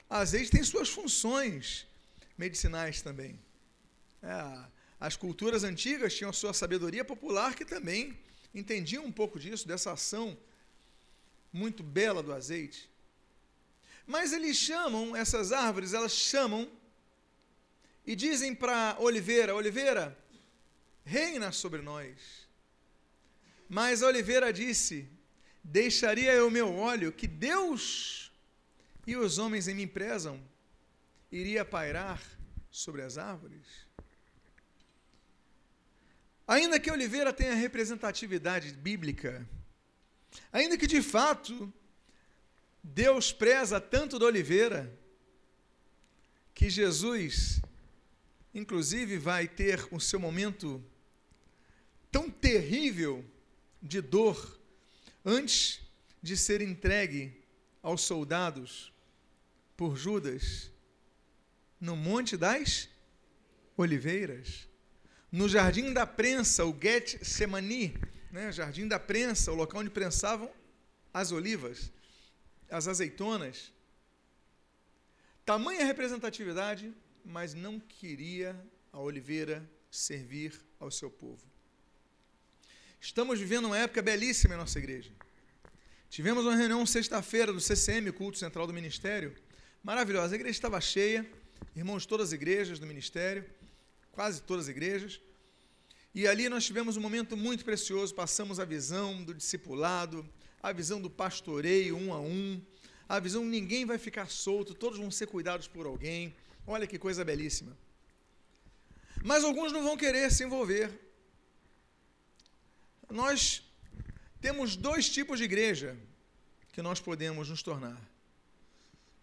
Azeite 0.09 0.51
tem 0.51 0.65
suas 0.65 0.89
funções 0.89 1.90
medicinais 2.41 3.03
também. 3.03 3.39
É, 4.23 4.65
as 4.99 5.15
culturas 5.15 5.63
antigas 5.63 6.15
tinham 6.15 6.33
sua 6.33 6.55
sabedoria 6.55 7.05
popular 7.05 7.55
que 7.55 7.65
também 7.65 8.19
entendiam 8.55 9.05
um 9.05 9.13
pouco 9.13 9.39
disso, 9.39 9.69
dessa 9.69 9.93
ação 9.93 10.27
muito 11.53 11.83
bela 11.83 12.23
do 12.23 12.33
azeite. 12.33 12.89
Mas 14.07 14.33
eles 14.33 14.57
chamam, 14.57 15.15
essas 15.15 15.53
árvores, 15.53 15.93
elas 15.93 16.13
chamam 16.13 16.63
e 18.07 18.17
dizem 18.17 18.55
para 18.55 18.93
a 18.93 19.01
oliveira: 19.01 19.55
Oliveira, 19.55 20.05
reina 21.05 21.53
sobre 21.53 21.83
nós. 21.83 22.49
Mas 23.69 24.03
a 24.03 24.07
oliveira 24.09 24.53
disse: 24.53 25.07
Deixaria 25.63 26.33
eu 26.33 26.51
meu 26.51 26.75
óleo, 26.75 27.13
que 27.13 27.27
Deus 27.27 28.33
e 29.07 29.17
os 29.17 29.39
homens 29.39 29.69
em 29.69 29.75
mim 29.75 29.87
prezam, 29.87 30.41
iria 31.31 31.65
pairar 31.65 32.21
sobre 32.71 33.03
as 33.03 33.19
árvores? 33.19 33.67
Ainda 36.47 36.81
que 36.81 36.91
oliveira 36.91 37.33
tenha 37.33 37.55
representatividade 37.55 38.73
bíblica, 38.73 39.49
ainda 40.53 40.77
que 40.77 40.87
de 40.87 41.01
fato 41.01 41.73
Deus 42.83 43.33
preza 43.33 43.81
tanto 43.81 44.19
da 44.19 44.27
oliveira, 44.27 44.93
que 46.55 46.69
Jesus, 46.69 47.63
inclusive, 48.53 49.17
vai 49.17 49.47
ter 49.47 49.87
o 49.93 50.01
seu 50.01 50.19
momento 50.19 50.85
tão 52.11 52.29
terrível 52.29 53.25
de 53.81 54.01
dor 54.01 54.61
antes 55.25 55.81
de 56.23 56.37
ser 56.37 56.61
entregue 56.61 57.43
aos 57.83 58.03
soldados 58.03 58.93
por 59.77 59.97
Judas 59.97 60.71
no 61.81 61.97
Monte 61.97 62.37
das 62.37 62.89
Oliveiras, 63.77 64.69
no 65.33 65.49
Jardim 65.49 65.93
da 65.93 66.07
Prensa, 66.07 66.65
o 66.65 66.77
Getsemani, 66.79 67.95
né, 68.31 68.53
Jardim 68.53 68.87
da 68.87 68.99
Prensa, 68.99 69.51
o 69.53 69.55
local 69.55 69.81
onde 69.81 69.91
prensavam 69.91 70.51
as 71.13 71.33
olivas, 71.33 71.91
as 72.69 72.87
azeitonas. 72.87 73.73
Tamanha 75.45 75.85
representatividade, 75.85 76.93
mas 77.25 77.55
não 77.55 77.81
queria 77.81 78.61
a 78.93 79.01
oliveira 79.01 79.69
servir 79.91 80.61
ao 80.79 80.91
seu 80.91 81.11
povo. 81.11 81.43
Estamos 83.01 83.41
vivendo 83.41 83.65
uma 83.65 83.79
época 83.79 84.03
belíssima 84.03 84.55
em 84.55 84.59
nossa 84.59 84.79
igreja. 84.79 85.11
Tivemos 86.11 86.45
uma 86.45 86.57
reunião 86.57 86.85
sexta-feira 86.85 87.53
do 87.53 87.61
CCM, 87.61 88.13
culto 88.13 88.37
central 88.37 88.67
do 88.67 88.75
ministério, 88.75 89.35
maravilhosa. 89.83 90.35
A 90.35 90.37
igreja 90.37 90.57
estava 90.57 90.81
cheia, 90.81 91.27
irmãos 91.75 92.03
de 92.03 92.09
todas 92.09 92.29
as 92.29 92.33
igrejas 92.33 92.79
do 92.79 92.87
ministério, 92.87 93.45
quase 94.13 94.43
todas 94.43 94.65
as 94.65 94.71
igrejas. 94.71 95.21
E 96.15 96.27
ali 96.27 96.49
nós 96.49 96.65
tivemos 96.65 96.97
um 96.97 97.01
momento 97.01 97.37
muito 97.37 97.65
precioso, 97.65 98.15
passamos 98.15 98.59
a 98.59 98.65
visão 98.65 99.23
do 99.23 99.33
discipulado, 99.33 100.29
a 100.63 100.73
visão 100.73 101.01
do 101.01 101.09
pastoreio 101.09 101.97
um 101.97 102.13
a 102.13 102.21
um, 102.21 102.61
a 103.09 103.19
visão 103.19 103.45
ninguém 103.45 103.85
vai 103.85 103.99
ficar 103.99 104.29
solto, 104.31 104.75
todos 104.75 104.99
vão 104.99 105.11
ser 105.11 105.27
cuidados 105.27 105.67
por 105.67 105.87
alguém. 105.87 106.35
Olha 106.67 106.87
que 106.87 106.99
coisa 106.99 107.25
belíssima. 107.25 107.77
Mas 109.23 109.43
alguns 109.45 109.73
não 109.73 109.83
vão 109.83 109.97
querer 109.97 110.31
se 110.31 110.45
envolver. 110.45 110.91
Nós 113.11 113.63
temos 114.41 114.77
dois 114.77 115.09
tipos 115.09 115.39
de 115.39 115.45
igreja 115.45 115.97
que 116.73 116.81
nós 116.81 117.01
podemos 117.01 117.49
nos 117.49 117.63
tornar. 117.63 118.01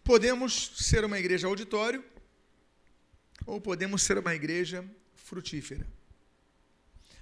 Podemos 0.04 0.72
ser 0.76 1.04
uma 1.04 1.18
igreja 1.18 1.46
auditório 1.46 2.04
ou 3.48 3.58
podemos 3.58 4.02
ser 4.02 4.18
uma 4.18 4.34
igreja 4.34 4.84
frutífera. 5.14 5.86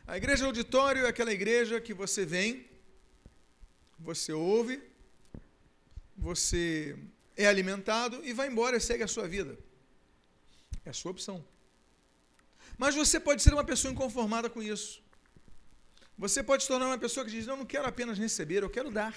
A 0.08 0.16
igreja 0.16 0.44
auditório 0.44 1.06
é 1.06 1.08
aquela 1.08 1.32
igreja 1.32 1.80
que 1.80 1.94
você 1.94 2.26
vem, 2.26 2.68
você 3.96 4.32
ouve, 4.32 4.82
você 6.16 6.98
é 7.36 7.46
alimentado 7.46 8.24
e 8.24 8.32
vai 8.32 8.48
embora 8.48 8.76
e 8.76 8.80
segue 8.80 9.04
a 9.04 9.08
sua 9.08 9.28
vida. 9.28 9.56
É 10.84 10.90
a 10.90 10.92
sua 10.92 11.12
opção. 11.12 11.44
Mas 12.76 12.96
você 12.96 13.20
pode 13.20 13.40
ser 13.40 13.52
uma 13.52 13.64
pessoa 13.64 13.92
inconformada 13.92 14.50
com 14.50 14.60
isso. 14.60 15.00
Você 16.18 16.42
pode 16.42 16.64
se 16.64 16.68
tornar 16.68 16.86
uma 16.86 16.98
pessoa 16.98 17.24
que 17.24 17.30
diz: 17.30 17.46
Não, 17.46 17.58
não 17.58 17.66
quero 17.66 17.86
apenas 17.86 18.18
receber, 18.18 18.64
eu 18.64 18.70
quero 18.70 18.90
dar. 18.90 19.14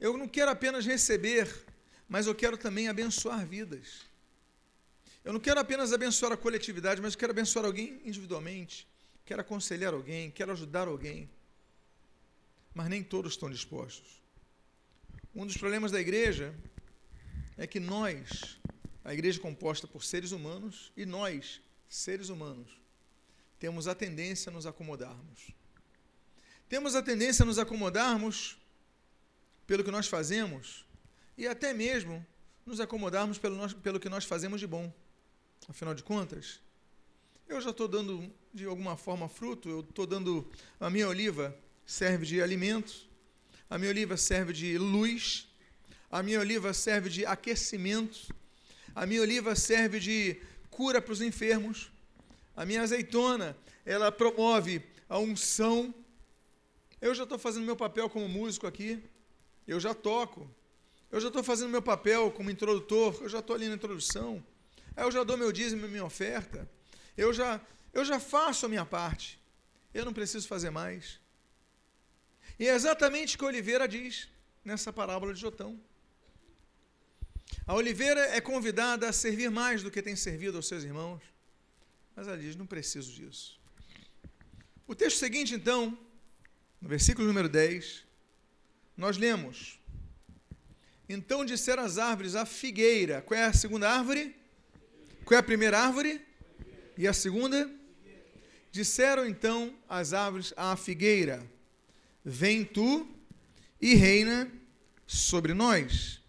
Eu 0.00 0.16
não 0.16 0.26
quero 0.26 0.50
apenas 0.50 0.86
receber, 0.86 1.46
mas 2.08 2.26
eu 2.26 2.34
quero 2.34 2.56
também 2.56 2.88
abençoar 2.88 3.46
vidas. 3.46 4.13
Eu 5.24 5.32
não 5.32 5.40
quero 5.40 5.58
apenas 5.58 5.92
abençoar 5.92 6.32
a 6.32 6.36
coletividade, 6.36 7.00
mas 7.00 7.16
quero 7.16 7.32
abençoar 7.32 7.64
alguém 7.64 8.00
individualmente 8.04 8.86
quero 9.24 9.40
aconselhar 9.40 9.94
alguém, 9.94 10.30
quero 10.30 10.52
ajudar 10.52 10.86
alguém. 10.86 11.28
Mas 12.74 12.88
nem 12.88 13.02
todos 13.02 13.32
estão 13.32 13.50
dispostos. 13.50 14.22
Um 15.34 15.46
dos 15.46 15.56
problemas 15.56 15.90
da 15.90 16.00
igreja 16.00 16.54
é 17.56 17.66
que 17.66 17.80
nós, 17.80 18.58
a 19.04 19.14
igreja 19.14 19.40
composta 19.40 19.86
por 19.86 20.04
seres 20.04 20.32
humanos, 20.32 20.92
e 20.96 21.06
nós, 21.06 21.60
seres 21.88 22.28
humanos, 22.28 22.78
temos 23.58 23.88
a 23.88 23.94
tendência 23.94 24.50
a 24.50 24.52
nos 24.52 24.66
acomodarmos. 24.66 25.50
Temos 26.68 26.94
a 26.94 27.02
tendência 27.02 27.42
a 27.42 27.46
nos 27.46 27.58
acomodarmos 27.58 28.58
pelo 29.66 29.84
que 29.84 29.90
nós 29.90 30.06
fazemos 30.06 30.84
e 31.38 31.46
até 31.46 31.72
mesmo 31.72 32.24
nos 32.66 32.80
acomodarmos 32.80 33.38
pelo, 33.38 33.56
nós, 33.56 33.72
pelo 33.72 34.00
que 34.00 34.08
nós 34.08 34.24
fazemos 34.24 34.60
de 34.60 34.66
bom. 34.66 34.92
Afinal 35.68 35.94
de 35.94 36.02
contas, 36.02 36.60
eu 37.48 37.60
já 37.60 37.70
estou 37.70 37.88
dando 37.88 38.30
de 38.52 38.66
alguma 38.66 38.96
forma 38.96 39.28
fruto, 39.28 39.68
eu 39.68 39.80
estou 39.80 40.06
dando. 40.06 40.46
A 40.78 40.90
minha 40.90 41.08
oliva 41.08 41.56
serve 41.86 42.26
de 42.26 42.42
alimento, 42.42 43.08
a 43.68 43.78
minha 43.78 43.90
oliva 43.90 44.16
serve 44.16 44.52
de 44.52 44.76
luz, 44.76 45.48
a 46.10 46.22
minha 46.22 46.38
oliva 46.38 46.72
serve 46.74 47.08
de 47.08 47.24
aquecimento, 47.24 48.34
a 48.94 49.06
minha 49.06 49.22
oliva 49.22 49.54
serve 49.54 49.98
de 49.98 50.40
cura 50.70 51.00
para 51.00 51.12
os 51.12 51.22
enfermos, 51.22 51.90
a 52.54 52.66
minha 52.66 52.82
azeitona, 52.82 53.56
ela 53.86 54.12
promove 54.12 54.82
a 55.08 55.18
unção. 55.18 55.94
Eu 57.00 57.14
já 57.14 57.24
estou 57.24 57.38
fazendo 57.38 57.64
meu 57.64 57.76
papel 57.76 58.08
como 58.10 58.28
músico 58.28 58.66
aqui, 58.66 59.02
eu 59.66 59.80
já 59.80 59.94
toco, 59.94 60.48
eu 61.10 61.20
já 61.20 61.28
estou 61.28 61.42
fazendo 61.42 61.70
meu 61.70 61.82
papel 61.82 62.30
como 62.30 62.50
introdutor, 62.50 63.18
eu 63.22 63.28
já 63.28 63.38
estou 63.38 63.56
ali 63.56 63.68
na 63.68 63.74
introdução, 63.74 64.44
eu 64.96 65.10
já 65.10 65.24
dou 65.24 65.36
meu 65.36 65.50
dízimo 65.50 65.86
e 65.86 65.88
minha 65.88 66.04
oferta, 66.04 66.68
eu 67.16 67.32
já 67.32 67.60
eu 67.92 68.04
já 68.04 68.18
faço 68.18 68.66
a 68.66 68.68
minha 68.68 68.84
parte. 68.84 69.40
Eu 69.94 70.04
não 70.04 70.12
preciso 70.12 70.48
fazer 70.48 70.70
mais. 70.70 71.20
E 72.58 72.66
é 72.66 72.74
exatamente 72.74 73.36
o 73.36 73.38
que 73.38 73.44
Oliveira 73.44 73.86
diz 73.86 74.28
nessa 74.64 74.92
parábola 74.92 75.32
de 75.32 75.40
Jotão. 75.40 75.80
A 77.64 77.74
Oliveira 77.74 78.20
é 78.20 78.40
convidada 78.40 79.08
a 79.08 79.12
servir 79.12 79.50
mais 79.50 79.82
do 79.82 79.90
que 79.90 80.02
tem 80.02 80.16
servido 80.16 80.56
aos 80.56 80.66
seus 80.66 80.82
irmãos. 80.82 81.22
Mas 82.16 82.26
ela 82.26 82.36
diz: 82.36 82.56
não 82.56 82.66
preciso 82.66 83.12
disso. 83.12 83.60
O 84.86 84.94
texto 84.94 85.18
seguinte, 85.18 85.54
então, 85.54 85.96
no 86.80 86.88
versículo 86.88 87.26
número 87.26 87.48
10, 87.48 88.04
nós 88.96 89.16
lemos: 89.16 89.78
Então 91.08 91.44
disseram 91.44 91.84
as 91.84 91.96
árvores 91.96 92.34
a 92.34 92.44
figueira. 92.44 93.22
Qual 93.22 93.38
é 93.38 93.44
a 93.44 93.52
segunda 93.52 93.88
árvore? 93.88 94.34
Qual 95.24 95.36
é 95.36 95.40
a 95.40 95.42
primeira 95.42 95.78
árvore? 95.78 96.20
E 96.98 97.08
a 97.08 97.12
segunda? 97.14 97.70
Disseram 98.70 99.26
então 99.26 99.74
as 99.88 100.12
árvores 100.12 100.52
à 100.54 100.76
figueira: 100.76 101.42
Vem 102.22 102.62
tu 102.62 103.08
e 103.80 103.94
reina 103.94 104.52
sobre 105.06 105.54
nós. 105.54 106.20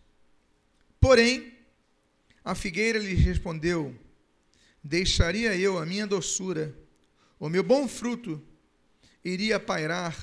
Porém, 0.97 1.53
a 2.43 2.55
figueira 2.55 2.97
lhes 2.97 3.19
respondeu: 3.19 3.93
Deixaria 4.81 5.53
eu 5.57 5.77
a 5.77 5.85
minha 5.85 6.07
doçura, 6.07 6.73
o 7.37 7.49
meu 7.49 7.63
bom 7.63 7.89
fruto, 7.89 8.41
iria 9.25 9.59
pairar 9.59 10.15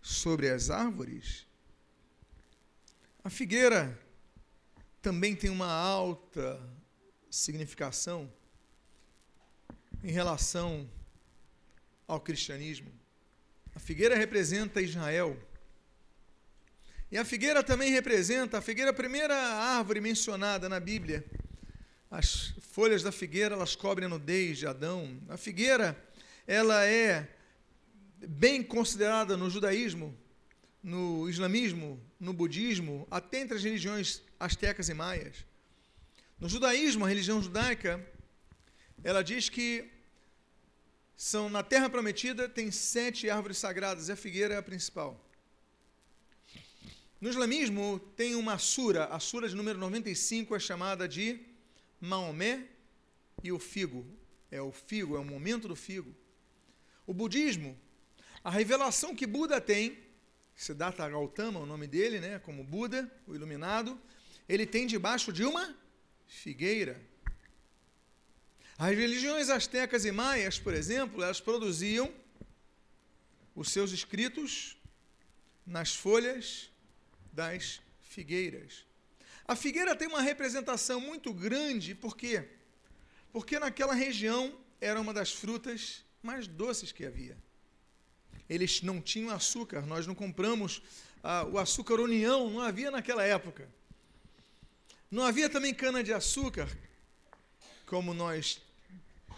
sobre 0.00 0.48
as 0.48 0.70
árvores? 0.70 1.46
A 3.22 3.28
figueira 3.28 4.00
também 5.02 5.36
tem 5.36 5.50
uma 5.50 5.70
alta 5.70 6.79
significação 7.30 8.30
em 10.02 10.10
relação 10.10 10.88
ao 12.06 12.20
cristianismo. 12.20 12.90
A 13.74 13.78
figueira 13.78 14.16
representa 14.16 14.82
Israel. 14.82 15.38
E 17.10 17.16
a 17.16 17.24
figueira 17.24 17.62
também 17.62 17.90
representa, 17.90 18.58
a 18.58 18.60
figueira 18.60 18.90
a 18.90 18.94
primeira 18.94 19.34
árvore 19.34 20.00
mencionada 20.00 20.68
na 20.68 20.80
Bíblia. 20.80 21.24
As 22.10 22.52
folhas 22.72 23.02
da 23.02 23.12
figueira, 23.12 23.54
elas 23.54 23.76
cobrem 23.76 24.06
a 24.06 24.08
nudez 24.08 24.58
de 24.58 24.66
Adão. 24.66 25.20
A 25.28 25.36
figueira, 25.36 25.96
ela 26.46 26.84
é 26.84 27.28
bem 28.16 28.62
considerada 28.62 29.36
no 29.36 29.48
judaísmo, 29.48 30.16
no 30.82 31.28
islamismo, 31.28 32.00
no 32.18 32.32
budismo, 32.32 33.06
até 33.10 33.40
entre 33.40 33.56
as 33.56 33.62
religiões 33.62 34.22
astecas 34.38 34.88
e 34.88 34.94
maias. 34.94 35.44
No 36.40 36.48
judaísmo, 36.48 37.04
a 37.04 37.08
religião 37.08 37.42
judaica, 37.42 38.02
ela 39.04 39.22
diz 39.22 39.50
que 39.50 39.90
são 41.14 41.50
na 41.50 41.62
Terra 41.62 41.90
Prometida 41.90 42.48
tem 42.48 42.70
sete 42.70 43.28
árvores 43.28 43.58
sagradas 43.58 44.08
e 44.08 44.12
a 44.12 44.16
figueira 44.16 44.54
é 44.54 44.56
a 44.56 44.62
principal. 44.62 45.22
No 47.20 47.28
islamismo 47.28 48.00
tem 48.16 48.34
uma 48.36 48.56
sura, 48.56 49.04
a 49.04 49.20
sura 49.20 49.50
de 49.50 49.54
número 49.54 49.78
95 49.78 50.56
é 50.56 50.58
chamada 50.58 51.06
de 51.06 51.40
Maomé 52.00 52.66
e 53.44 53.52
o 53.52 53.58
figo. 53.58 54.06
É 54.50 54.62
o 54.62 54.72
figo, 54.72 55.16
é 55.16 55.20
o 55.20 55.24
momento 55.24 55.68
do 55.68 55.76
figo. 55.76 56.16
O 57.06 57.12
budismo, 57.12 57.78
a 58.42 58.50
revelação 58.50 59.14
que 59.14 59.26
Buda 59.26 59.60
tem, 59.60 59.98
Siddhartha 60.56 61.06
Gautama, 61.06 61.60
o 61.60 61.66
nome 61.66 61.86
dele, 61.86 62.18
né, 62.18 62.38
como 62.38 62.64
Buda, 62.64 63.12
o 63.26 63.34
iluminado, 63.34 64.00
ele 64.48 64.64
tem 64.64 64.86
debaixo 64.86 65.30
de 65.30 65.44
uma 65.44 65.76
figueira. 66.30 66.98
As 68.78 68.96
religiões 68.96 69.50
astecas 69.50 70.04
e 70.04 70.12
maias, 70.12 70.58
por 70.58 70.72
exemplo, 70.72 71.22
elas 71.22 71.40
produziam 71.40 72.10
os 73.54 73.70
seus 73.70 73.90
escritos 73.92 74.78
nas 75.66 75.94
folhas 75.94 76.70
das 77.32 77.82
figueiras. 78.00 78.86
A 79.46 79.54
figueira 79.54 79.94
tem 79.94 80.08
uma 80.08 80.22
representação 80.22 81.00
muito 81.00 81.34
grande, 81.34 81.94
por 81.94 82.16
quê? 82.16 82.48
Porque 83.32 83.58
naquela 83.58 83.92
região 83.92 84.58
era 84.80 85.00
uma 85.00 85.12
das 85.12 85.32
frutas 85.32 86.04
mais 86.22 86.46
doces 86.46 86.92
que 86.92 87.04
havia. 87.04 87.36
Eles 88.48 88.82
não 88.82 89.00
tinham 89.00 89.30
açúcar, 89.30 89.82
nós 89.82 90.06
não 90.06 90.14
compramos 90.14 90.80
ah, 91.22 91.44
o 91.44 91.58
açúcar 91.58 92.00
união, 92.00 92.48
não 92.50 92.60
havia 92.60 92.90
naquela 92.90 93.24
época. 93.24 93.68
Não 95.10 95.24
havia 95.24 95.50
também 95.50 95.74
cana-de-açúcar, 95.74 96.68
como 97.84 98.14
nós 98.14 98.62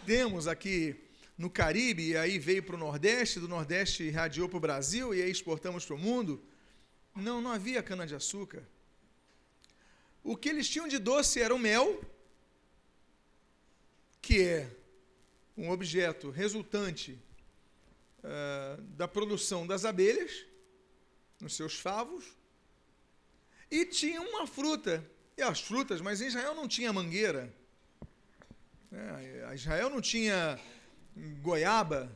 temos 0.05 0.47
aqui 0.47 0.95
no 1.35 1.49
Caribe, 1.49 2.09
e 2.09 2.15
aí 2.15 2.37
veio 2.37 2.61
para 2.61 2.75
o 2.75 2.77
Nordeste, 2.77 3.39
do 3.39 3.47
Nordeste 3.47 4.03
irradiou 4.03 4.47
para 4.47 4.57
o 4.57 4.59
Brasil, 4.59 5.15
e 5.15 5.21
aí 5.23 5.31
exportamos 5.31 5.83
para 5.83 5.95
o 5.95 5.97
mundo. 5.97 6.43
Não, 7.15 7.41
não 7.41 7.51
havia 7.51 7.81
cana-de-açúcar. 7.81 8.63
O 10.23 10.37
que 10.37 10.47
eles 10.47 10.69
tinham 10.69 10.87
de 10.87 10.99
doce 10.99 11.41
era 11.41 11.55
o 11.55 11.57
mel, 11.57 12.03
que 14.21 14.43
é 14.43 14.69
um 15.57 15.71
objeto 15.71 16.29
resultante 16.29 17.19
uh, 18.19 18.79
da 18.95 19.07
produção 19.07 19.65
das 19.65 19.85
abelhas, 19.85 20.45
nos 21.41 21.55
seus 21.55 21.79
favos, 21.79 22.25
e 23.71 23.87
tinha 23.87 24.21
uma 24.21 24.45
fruta. 24.45 25.03
E 25.37 25.41
as 25.41 25.59
frutas, 25.59 25.99
mas 26.01 26.21
em 26.21 26.27
Israel 26.27 26.53
não 26.53 26.67
tinha 26.67 26.93
mangueira 26.93 27.53
É, 28.91 29.55
Israel 29.55 29.89
não 29.89 29.99
tinha 29.99 30.59
goiaba, 31.41 32.11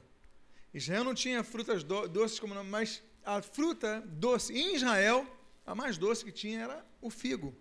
Israel 0.74 1.04
não 1.04 1.16
tinha 1.16 1.44
frutas 1.44 1.84
do, 1.84 2.08
doces 2.08 2.40
como 2.40 2.64
mas 2.64 3.02
a 3.26 3.42
fruta 3.42 4.02
doce 4.06 4.54
em 4.54 4.76
Israel, 4.76 5.26
a 5.66 5.74
mais 5.74 5.98
doce 5.98 6.24
que 6.24 6.32
tinha 6.32 6.62
era 6.62 6.86
o 7.02 7.10
figo. 7.10 7.56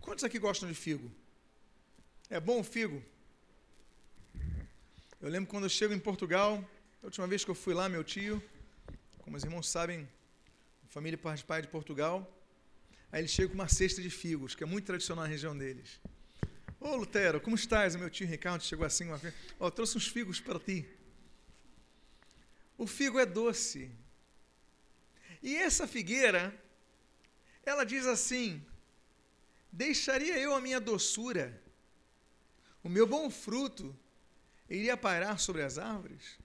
Quantos 0.00 0.24
aqui 0.24 0.38
gostam 0.38 0.68
de 0.68 0.74
figo? 0.74 1.10
É 2.28 2.38
bom 2.38 2.60
o 2.60 2.64
figo? 2.64 3.02
Eu 5.20 5.30
lembro 5.30 5.50
quando 5.50 5.64
eu 5.64 5.70
chego 5.70 5.94
em 5.94 5.98
Portugal, 5.98 6.62
a 7.02 7.06
última 7.06 7.26
vez 7.26 7.44
que 7.44 7.50
eu 7.50 7.54
fui 7.54 7.72
lá, 7.72 7.88
meu 7.88 8.04
tio, 8.04 8.42
como 9.22 9.36
os 9.36 9.42
irmãos 9.42 9.68
sabem, 9.68 10.06
família 10.90 11.18
pai 11.18 11.62
de 11.62 11.68
Portugal, 11.68 12.30
aí 13.14 13.20
ele 13.20 13.28
chega 13.28 13.46
com 13.46 13.54
uma 13.54 13.68
cesta 13.68 14.02
de 14.02 14.10
figos, 14.10 14.56
que 14.56 14.64
é 14.64 14.66
muito 14.66 14.86
tradicional 14.86 15.22
na 15.22 15.30
região 15.30 15.56
deles. 15.56 16.00
Ô 16.80 16.96
Lutero, 16.96 17.40
como 17.40 17.54
estás? 17.54 17.94
Meu 17.94 18.10
tio 18.10 18.26
Ricardo 18.26 18.64
chegou 18.64 18.84
assim 18.84 19.04
uma 19.04 19.16
vez. 19.16 19.32
Ó, 19.60 19.68
oh, 19.68 19.70
trouxe 19.70 19.96
uns 19.96 20.08
figos 20.08 20.40
para 20.40 20.58
ti. 20.58 20.84
O 22.76 22.88
figo 22.88 23.20
é 23.20 23.24
doce. 23.24 23.88
E 25.40 25.54
essa 25.54 25.86
figueira, 25.86 26.52
ela 27.64 27.84
diz 27.84 28.04
assim: 28.04 28.60
Deixaria 29.70 30.36
eu 30.36 30.52
a 30.52 30.60
minha 30.60 30.80
doçura, 30.80 31.62
o 32.82 32.88
meu 32.88 33.06
bom 33.06 33.30
fruto, 33.30 33.96
iria 34.68 34.96
pairar 34.96 35.38
sobre 35.38 35.62
as 35.62 35.78
árvores? 35.78 36.36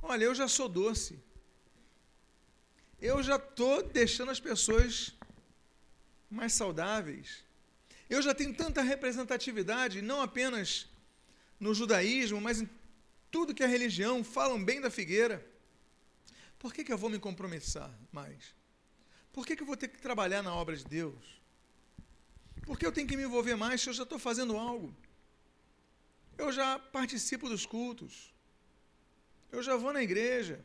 Olha, 0.00 0.24
eu 0.24 0.34
já 0.34 0.48
sou 0.48 0.66
doce. 0.66 1.22
Eu 2.98 3.22
já 3.22 3.36
estou 3.36 3.82
deixando 3.82 4.30
as 4.30 4.40
pessoas 4.40 5.19
mais 6.30 6.52
saudáveis. 6.52 7.44
Eu 8.08 8.22
já 8.22 8.34
tenho 8.34 8.54
tanta 8.54 8.82
representatividade, 8.82 10.00
não 10.00 10.22
apenas 10.22 10.88
no 11.58 11.74
judaísmo, 11.74 12.40
mas 12.40 12.60
em 12.60 12.68
tudo 13.30 13.54
que 13.54 13.62
é 13.62 13.66
religião, 13.66 14.24
falam 14.24 14.62
bem 14.62 14.80
da 14.80 14.90
figueira. 14.90 15.44
Por 16.58 16.72
que, 16.72 16.84
que 16.84 16.92
eu 16.92 16.98
vou 16.98 17.10
me 17.10 17.18
comprometer 17.18 17.90
mais? 18.12 18.54
Por 19.32 19.46
que, 19.46 19.56
que 19.56 19.62
eu 19.62 19.66
vou 19.66 19.76
ter 19.76 19.88
que 19.88 19.98
trabalhar 19.98 20.42
na 20.42 20.54
obra 20.54 20.76
de 20.76 20.84
Deus? 20.84 21.40
Por 22.62 22.78
que 22.78 22.84
eu 22.84 22.92
tenho 22.92 23.06
que 23.06 23.16
me 23.16 23.22
envolver 23.22 23.56
mais 23.56 23.80
se 23.80 23.88
eu 23.88 23.92
já 23.92 24.02
estou 24.02 24.18
fazendo 24.18 24.56
algo? 24.56 24.94
Eu 26.36 26.52
já 26.52 26.78
participo 26.78 27.48
dos 27.48 27.64
cultos. 27.64 28.34
Eu 29.52 29.62
já 29.62 29.76
vou 29.76 29.92
na 29.92 30.02
igreja. 30.02 30.60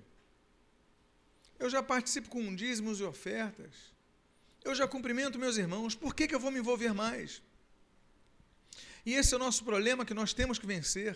Eu 1.58 1.70
já 1.70 1.82
participo 1.82 2.30
com 2.30 2.56
dízimos 2.56 3.00
e 3.00 3.04
ofertas. 3.04 3.95
Eu 4.66 4.76
já 4.76 4.88
cumprimento 4.88 5.40
meus 5.40 5.58
irmãos. 5.58 5.96
Por 5.96 6.14
que, 6.14 6.28
que 6.28 6.36
eu 6.36 6.40
vou 6.40 6.52
me 6.52 6.60
envolver 6.60 6.94
mais? 6.94 7.42
E 9.06 9.14
esse 9.14 9.34
é 9.34 9.38
o 9.38 9.40
nosso 9.40 9.64
problema 9.64 10.04
que 10.04 10.14
nós 10.14 10.34
temos 10.34 10.60
que 10.60 10.66
vencer 10.66 11.16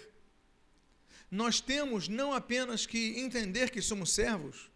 nós 1.32 1.62
temos 1.62 2.08
não 2.08 2.34
apenas 2.34 2.86
que 2.86 3.20
entender 3.20 3.70
que 3.70 3.82
somos 3.82 4.12
servos, 4.12 4.70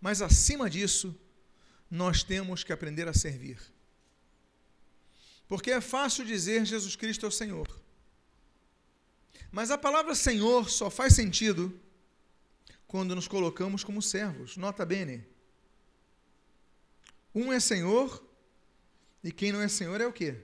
mas 0.00 0.20
acima 0.20 0.68
disso, 0.68 1.14
nós 1.90 2.22
temos 2.22 2.64
que 2.64 2.72
aprender 2.72 3.06
a 3.06 3.14
servir. 3.14 3.58
Porque 5.46 5.70
é 5.70 5.80
fácil 5.80 6.24
dizer 6.24 6.64
Jesus 6.64 6.96
Cristo 6.96 7.24
é 7.24 7.28
o 7.28 7.32
Senhor. 7.32 7.68
Mas 9.52 9.70
a 9.70 9.78
palavra 9.78 10.14
Senhor 10.14 10.68
só 10.68 10.90
faz 10.90 11.14
sentido 11.14 11.80
quando 12.88 13.14
nos 13.14 13.28
colocamos 13.28 13.84
como 13.84 14.02
servos. 14.02 14.56
Nota 14.56 14.84
bene. 14.84 15.24
Um 17.36 17.52
é 17.52 17.60
Senhor 17.60 18.26
e 19.22 19.30
quem 19.30 19.52
não 19.52 19.60
é 19.60 19.68
Senhor 19.68 20.00
é 20.00 20.06
o 20.06 20.12
quê? 20.12 20.36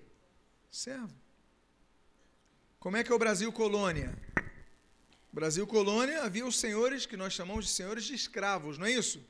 Servo. 0.70 1.10
Como 2.78 2.98
é 2.98 3.02
que 3.02 3.10
é 3.10 3.14
o 3.14 3.18
Brasil 3.18 3.50
colônia? 3.50 4.14
Brasil 5.32 5.66
colônia, 5.66 6.22
havia 6.22 6.44
os 6.44 6.60
senhores 6.60 7.06
que 7.06 7.16
nós 7.16 7.32
chamamos 7.32 7.64
de 7.64 7.70
senhores 7.70 8.04
de 8.04 8.12
escravos, 8.12 8.76
não 8.76 8.84
é 8.84 8.92
isso? 8.92 9.24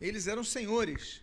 Eles 0.00 0.26
eram 0.26 0.42
senhores, 0.42 1.22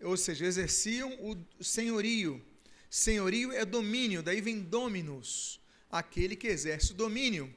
ou 0.00 0.16
seja, 0.16 0.46
exerciam 0.46 1.12
o 1.20 1.64
senhorio. 1.64 2.40
Senhorio 2.88 3.50
é 3.50 3.64
domínio, 3.64 4.22
daí 4.22 4.40
vem 4.40 4.60
dominus, 4.60 5.60
aquele 5.90 6.36
que 6.36 6.46
exerce 6.46 6.92
o 6.92 6.94
domínio. 6.94 7.52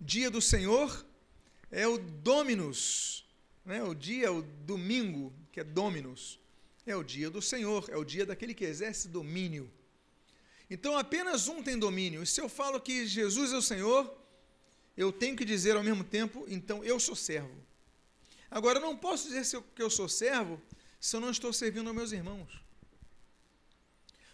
Dia 0.00 0.28
do 0.28 0.42
Senhor 0.42 1.06
é 1.70 1.86
o 1.86 1.98
dominus, 1.98 3.24
né? 3.64 3.80
o 3.84 3.94
dia, 3.94 4.32
o 4.32 4.42
domingo, 4.42 5.32
que 5.52 5.60
é 5.60 5.64
dominus. 5.64 6.40
É 6.84 6.96
o 6.96 7.04
dia 7.04 7.30
do 7.30 7.40
Senhor, 7.40 7.88
é 7.90 7.96
o 7.96 8.04
dia 8.04 8.26
daquele 8.26 8.54
que 8.54 8.64
exerce 8.64 9.06
domínio. 9.06 9.70
Então 10.68 10.96
apenas 10.96 11.46
um 11.46 11.62
tem 11.62 11.78
domínio. 11.78 12.22
E 12.22 12.26
se 12.26 12.40
eu 12.40 12.48
falo 12.48 12.80
que 12.80 13.06
Jesus 13.06 13.52
é 13.52 13.56
o 13.56 13.62
Senhor, 13.62 14.18
eu 14.96 15.12
tenho 15.12 15.36
que 15.36 15.44
dizer 15.44 15.76
ao 15.76 15.82
mesmo 15.82 16.02
tempo, 16.02 16.44
então 16.48 16.82
eu 16.82 16.98
sou 16.98 17.14
servo. 17.14 17.54
Agora, 18.50 18.78
eu 18.78 18.82
não 18.82 18.96
posso 18.96 19.28
dizer 19.28 19.62
que 19.74 19.82
eu 19.82 19.88
sou 19.88 20.08
servo 20.08 20.60
se 21.00 21.16
eu 21.16 21.20
não 21.20 21.30
estou 21.30 21.52
servindo 21.52 21.86
aos 21.88 21.96
meus 21.96 22.12
irmãos. 22.12 22.60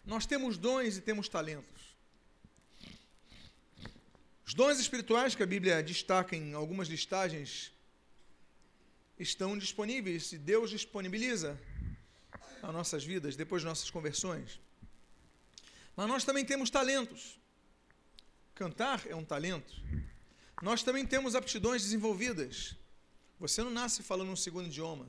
Nós 0.04 0.26
temos 0.26 0.56
dons 0.56 0.96
e 0.96 1.00
temos 1.00 1.28
talentos. 1.28 1.96
Os 4.44 4.54
dons 4.54 4.80
espirituais 4.80 5.34
que 5.34 5.42
a 5.42 5.46
Bíblia 5.46 5.82
destaca 5.82 6.34
em 6.34 6.54
algumas 6.54 6.88
listagens 6.88 7.70
estão 9.18 9.58
disponíveis 9.58 10.32
e 10.32 10.38
Deus 10.38 10.70
disponibiliza 10.70 11.58
nas 12.62 12.72
nossas 12.72 13.04
vidas 13.04 13.36
depois 13.36 13.62
de 13.62 13.68
nossas 13.68 13.90
conversões. 13.90 14.60
Mas 15.96 16.08
nós 16.08 16.24
também 16.24 16.44
temos 16.44 16.70
talentos. 16.70 17.38
Cantar 18.54 19.06
é 19.06 19.14
um 19.14 19.24
talento. 19.24 19.74
Nós 20.62 20.82
também 20.82 21.06
temos 21.06 21.34
aptidões 21.34 21.82
desenvolvidas. 21.82 22.76
Você 23.38 23.62
não 23.62 23.70
nasce 23.70 24.02
falando 24.02 24.30
um 24.30 24.36
segundo 24.36 24.66
idioma, 24.66 25.06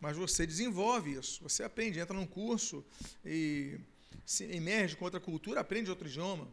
mas 0.00 0.16
você 0.16 0.46
desenvolve 0.46 1.12
isso. 1.12 1.42
Você 1.42 1.62
aprende, 1.62 1.98
entra 1.98 2.14
num 2.14 2.26
curso 2.26 2.84
e 3.24 3.80
se 4.24 4.44
emerge 4.44 4.96
com 4.96 5.04
outra 5.04 5.20
cultura, 5.20 5.60
aprende 5.60 5.90
outro 5.90 6.08
idioma. 6.08 6.48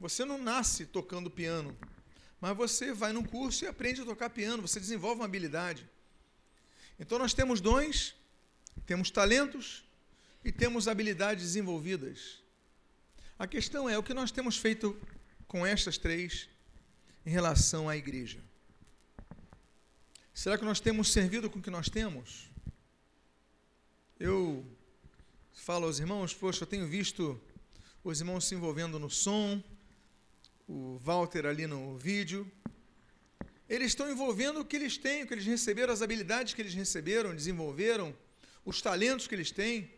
Você 0.00 0.24
não 0.24 0.38
nasce 0.38 0.86
tocando 0.86 1.30
piano, 1.30 1.76
mas 2.40 2.56
você 2.56 2.92
vai 2.92 3.12
num 3.12 3.24
curso 3.24 3.64
e 3.64 3.68
aprende 3.68 4.00
a 4.00 4.04
tocar 4.04 4.30
piano, 4.30 4.62
você 4.62 4.78
desenvolve 4.80 5.20
uma 5.20 5.26
habilidade. 5.26 5.88
Então 6.98 7.18
nós 7.18 7.32
temos 7.32 7.60
dons, 7.60 8.14
temos 8.86 9.10
talentos 9.10 9.84
e 10.44 10.50
temos 10.50 10.88
habilidades 10.88 11.44
desenvolvidas. 11.44 12.42
A 13.38 13.46
questão 13.46 13.88
é 13.88 13.96
o 13.96 14.02
que 14.02 14.14
nós 14.14 14.30
temos 14.30 14.56
feito 14.56 14.98
com 15.46 15.64
estas 15.64 15.96
três 15.96 16.48
em 17.24 17.30
relação 17.30 17.88
à 17.88 17.96
igreja? 17.96 18.40
Será 20.34 20.56
que 20.58 20.64
nós 20.64 20.80
temos 20.80 21.12
servido 21.12 21.50
com 21.50 21.58
o 21.58 21.62
que 21.62 21.70
nós 21.70 21.88
temos? 21.88 22.48
Eu 24.18 24.64
falo 25.52 25.86
aos 25.86 25.98
irmãos, 25.98 26.34
poxa, 26.34 26.62
eu 26.62 26.66
tenho 26.66 26.86
visto 26.86 27.40
os 28.02 28.20
irmãos 28.20 28.46
se 28.46 28.54
envolvendo 28.54 28.98
no 28.98 29.10
som, 29.10 29.62
o 30.66 30.98
Walter 30.98 31.46
ali 31.46 31.66
no 31.66 31.96
vídeo. 31.96 32.50
Eles 33.68 33.88
estão 33.88 34.10
envolvendo 34.10 34.60
o 34.60 34.64
que 34.64 34.76
eles 34.76 34.96
têm, 34.96 35.22
o 35.22 35.26
que 35.26 35.34
eles 35.34 35.44
receberam, 35.44 35.92
as 35.92 36.00
habilidades 36.00 36.54
que 36.54 36.62
eles 36.62 36.74
receberam, 36.74 37.34
desenvolveram, 37.34 38.16
os 38.64 38.80
talentos 38.80 39.26
que 39.26 39.34
eles 39.34 39.50
têm. 39.50 39.92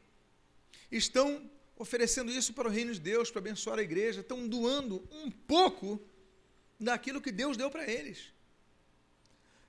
Estão 0.91 1.49
oferecendo 1.77 2.31
isso 2.31 2.53
para 2.53 2.69
o 2.69 2.71
reino 2.71 2.93
de 2.93 3.01
Deus, 3.01 3.31
para 3.31 3.41
abençoar 3.41 3.79
a 3.79 3.83
igreja, 3.83 4.21
estão 4.21 4.47
doando 4.47 5.07
um 5.11 5.31
pouco 5.31 6.01
daquilo 6.79 7.23
que 7.23 7.33
Deus 7.33 7.57
deu 7.57 7.71
para 7.71 7.89
eles. 7.89 8.33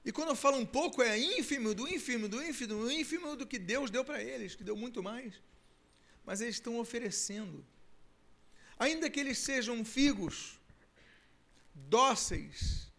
E 0.04 0.12
quando 0.12 0.30
eu 0.30 0.36
falo 0.36 0.58
um 0.58 0.66
pouco, 0.66 1.02
é 1.04 1.18
ínfimo 1.18 1.76
do 1.76 1.88
ínfimo, 1.88 2.28
do 2.28 2.42
ínfimo, 2.44 2.68
do 2.74 2.92
ínfimo 2.92 3.36
do 3.36 3.46
que 3.46 3.60
Deus 3.60 3.92
deu 3.92 4.04
para 4.04 4.22
eles, 4.22 4.56
que 4.56 4.64
deu 4.64 4.76
muito 4.76 5.04
mais. 5.04 5.36
Mas 6.26 6.42
eles 6.42 6.56
estão 6.56 6.80
oferecendo. 6.80 7.64
Ainda 8.80 9.10
que 9.12 9.20
eles 9.20 9.38
sejam 9.38 9.86
figos, 9.86 10.60
dóceis, 11.74 12.91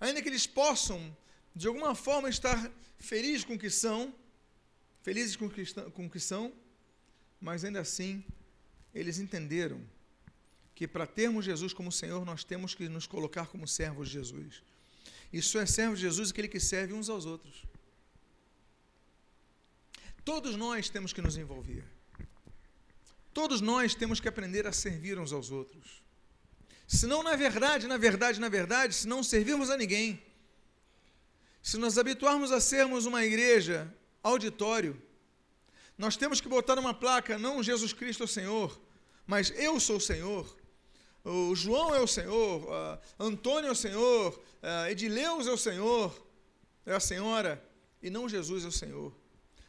ainda 0.00 0.22
que 0.22 0.28
eles 0.28 0.46
possam, 0.46 1.16
de 1.54 1.66
alguma 1.68 1.94
forma, 1.94 2.28
estar 2.28 2.70
felizes 2.98 3.44
com 3.44 3.54
o 3.54 3.58
que 3.58 3.70
são, 3.70 4.14
felizes 5.02 5.36
com 5.36 5.46
o 5.46 5.50
que, 5.50 5.64
com 5.92 6.06
o 6.06 6.10
que 6.10 6.18
são, 6.18 6.52
mas 7.40 7.64
ainda 7.64 7.80
assim, 7.80 8.24
eles 8.94 9.18
entenderam 9.18 9.80
que 10.74 10.88
para 10.88 11.06
termos 11.06 11.44
Jesus 11.44 11.72
como 11.72 11.92
Senhor, 11.92 12.24
nós 12.24 12.42
temos 12.42 12.74
que 12.74 12.88
nos 12.88 13.06
colocar 13.06 13.46
como 13.46 13.68
servos 13.68 14.08
de 14.08 14.14
Jesus. 14.14 14.62
Isso 15.32 15.58
é 15.58 15.66
servo 15.66 15.94
de 15.94 16.00
Jesus 16.02 16.30
aquele 16.30 16.48
que 16.48 16.58
serve 16.58 16.92
uns 16.92 17.08
aos 17.08 17.26
outros. 17.26 17.64
Todos 20.24 20.56
nós 20.56 20.88
temos 20.88 21.12
que 21.12 21.22
nos 21.22 21.36
envolver. 21.36 21.84
Todos 23.32 23.60
nós 23.60 23.94
temos 23.94 24.20
que 24.20 24.28
aprender 24.28 24.66
a 24.66 24.72
servir 24.72 25.18
uns 25.18 25.32
aos 25.32 25.50
outros. 25.50 26.02
Senão, 26.90 27.22
na 27.22 27.36
verdade, 27.36 27.86
na 27.86 27.96
verdade, 27.96 28.40
na 28.40 28.48
verdade, 28.48 28.92
se 28.92 29.06
não 29.06 29.22
servirmos 29.22 29.70
a 29.70 29.76
ninguém, 29.76 30.20
se 31.62 31.76
nos 31.76 31.96
habituarmos 31.96 32.50
a 32.50 32.60
sermos 32.60 33.06
uma 33.06 33.24
igreja, 33.24 33.88
auditório, 34.24 35.00
nós 35.96 36.16
temos 36.16 36.40
que 36.40 36.48
botar 36.48 36.76
uma 36.80 36.92
placa, 36.92 37.38
não 37.38 37.62
Jesus 37.62 37.92
Cristo 37.92 38.24
é 38.24 38.26
o 38.26 38.28
Senhor, 38.28 38.80
mas 39.24 39.50
eu 39.50 39.78
sou 39.78 39.98
o 39.98 40.00
Senhor, 40.00 40.58
o 41.22 41.54
João 41.54 41.94
é 41.94 42.00
o 42.00 42.08
Senhor, 42.08 43.00
Antônio 43.20 43.68
é 43.68 43.70
o 43.70 43.76
Senhor, 43.76 44.42
Edileus 44.90 45.46
é 45.46 45.52
o 45.52 45.56
Senhor, 45.56 46.26
é 46.84 46.92
a 46.92 46.98
Senhora, 46.98 47.64
e 48.02 48.10
não 48.10 48.28
Jesus 48.28 48.64
é 48.64 48.68
o 48.68 48.72
Senhor. 48.72 49.16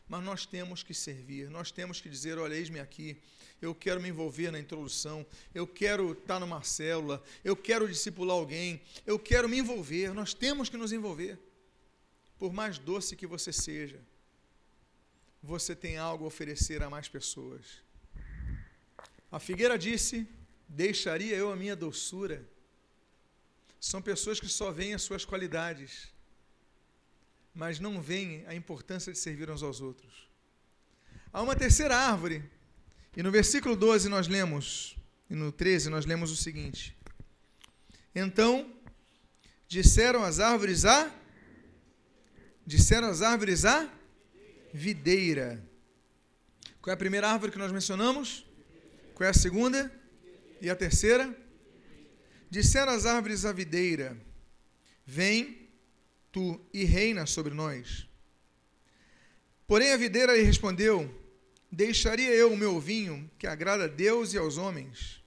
Mas 0.10 0.24
nós 0.24 0.46
temos 0.48 0.82
que 0.82 0.96
servir, 0.96 1.52
nós 1.52 1.70
temos 1.70 2.02
que 2.02 2.10
dizer: 2.10 2.40
olha, 2.40 2.56
eis-me 2.56 2.80
aqui, 2.80 3.22
eu 3.62 3.76
quero 3.76 4.02
me 4.02 4.10
envolver 4.10 4.52
na 4.52 4.60
introdução, 4.60 5.26
eu 5.54 5.68
quero 5.68 6.14
estar 6.14 6.40
numa 6.40 6.64
célula, 6.64 7.24
eu 7.44 7.56
quero 7.56 7.88
discipular 7.88 8.36
alguém, 8.36 8.82
eu 9.06 9.20
quero 9.20 9.48
me 9.48 9.60
envolver. 9.60 10.14
Nós 10.14 10.34
temos 10.34 10.68
que 10.68 10.78
nos 10.78 10.92
envolver. 10.92 11.38
Por 12.40 12.52
mais 12.52 12.80
doce 12.80 13.16
que 13.16 13.28
você 13.28 13.54
seja, 13.54 14.02
você 15.44 15.76
tem 15.76 15.98
algo 15.98 16.24
a 16.24 16.28
oferecer 16.28 16.82
a 16.82 16.90
mais 16.90 17.08
pessoas. 17.08 17.84
A 19.32 19.40
figueira 19.40 19.78
disse: 19.78 20.28
Deixaria 20.68 21.36
eu 21.36 21.52
a 21.52 21.56
minha 21.56 21.76
doçura. 21.76 22.44
São 23.80 24.02
pessoas 24.02 24.40
que 24.40 24.48
só 24.48 24.72
veem 24.72 24.96
as 24.96 25.04
suas 25.04 25.24
qualidades, 25.24 26.12
mas 27.54 27.80
não 27.80 28.02
veem 28.02 28.44
a 28.48 28.56
importância 28.56 29.12
de 29.12 29.20
servir 29.20 29.52
uns 29.52 29.62
aos 29.62 29.82
outros. 29.82 30.28
Há 31.32 31.42
uma 31.42 31.56
terceira 31.56 31.96
árvore 31.96 32.44
e 33.16 33.22
no 33.22 33.32
versículo 33.32 33.76
12 33.76 34.08
nós 34.08 34.28
lemos, 34.28 34.96
e 35.30 35.36
no 35.36 35.52
13 35.52 35.90
nós 35.90 36.06
lemos 36.06 36.32
o 36.32 36.36
seguinte: 36.36 36.98
Então 38.16 38.74
disseram 39.68 40.24
as 40.24 40.40
árvores 40.40 40.86
a 40.86 41.12
disseram 42.66 43.10
as 43.10 43.22
árvores 43.22 43.66
a 43.66 43.90
videira. 44.74 45.62
Qual 46.82 46.92
é 46.92 46.94
a 46.94 46.98
primeira 46.98 47.30
árvore 47.30 47.52
que 47.52 47.58
nós 47.58 47.72
mencionamos? 47.72 48.46
Qual 49.14 49.28
é 49.28 49.30
a 49.30 49.34
segunda? 49.34 49.92
E 50.62 50.70
a 50.70 50.76
terceira? 50.76 51.36
Disseram 52.50 52.94
as 52.94 53.06
árvores 53.06 53.46
à 53.46 53.52
videira: 53.52 54.18
Vem 55.06 55.70
tu 56.32 56.60
e 56.74 56.86
reina 56.86 57.26
sobre 57.26 57.54
nós. 57.54 58.08
Porém 59.68 59.92
a 59.92 59.98
videira 59.98 60.36
lhe 60.36 60.44
respondeu: 60.44 61.21
Deixaria 61.72 62.34
eu 62.34 62.52
o 62.52 62.58
meu 62.58 62.82
vinho, 62.82 63.32
que 63.40 63.48
agrada 63.48 63.86
a 63.86 63.88
Deus 63.88 64.34
e 64.34 64.38
aos 64.38 64.58
homens? 64.58 65.24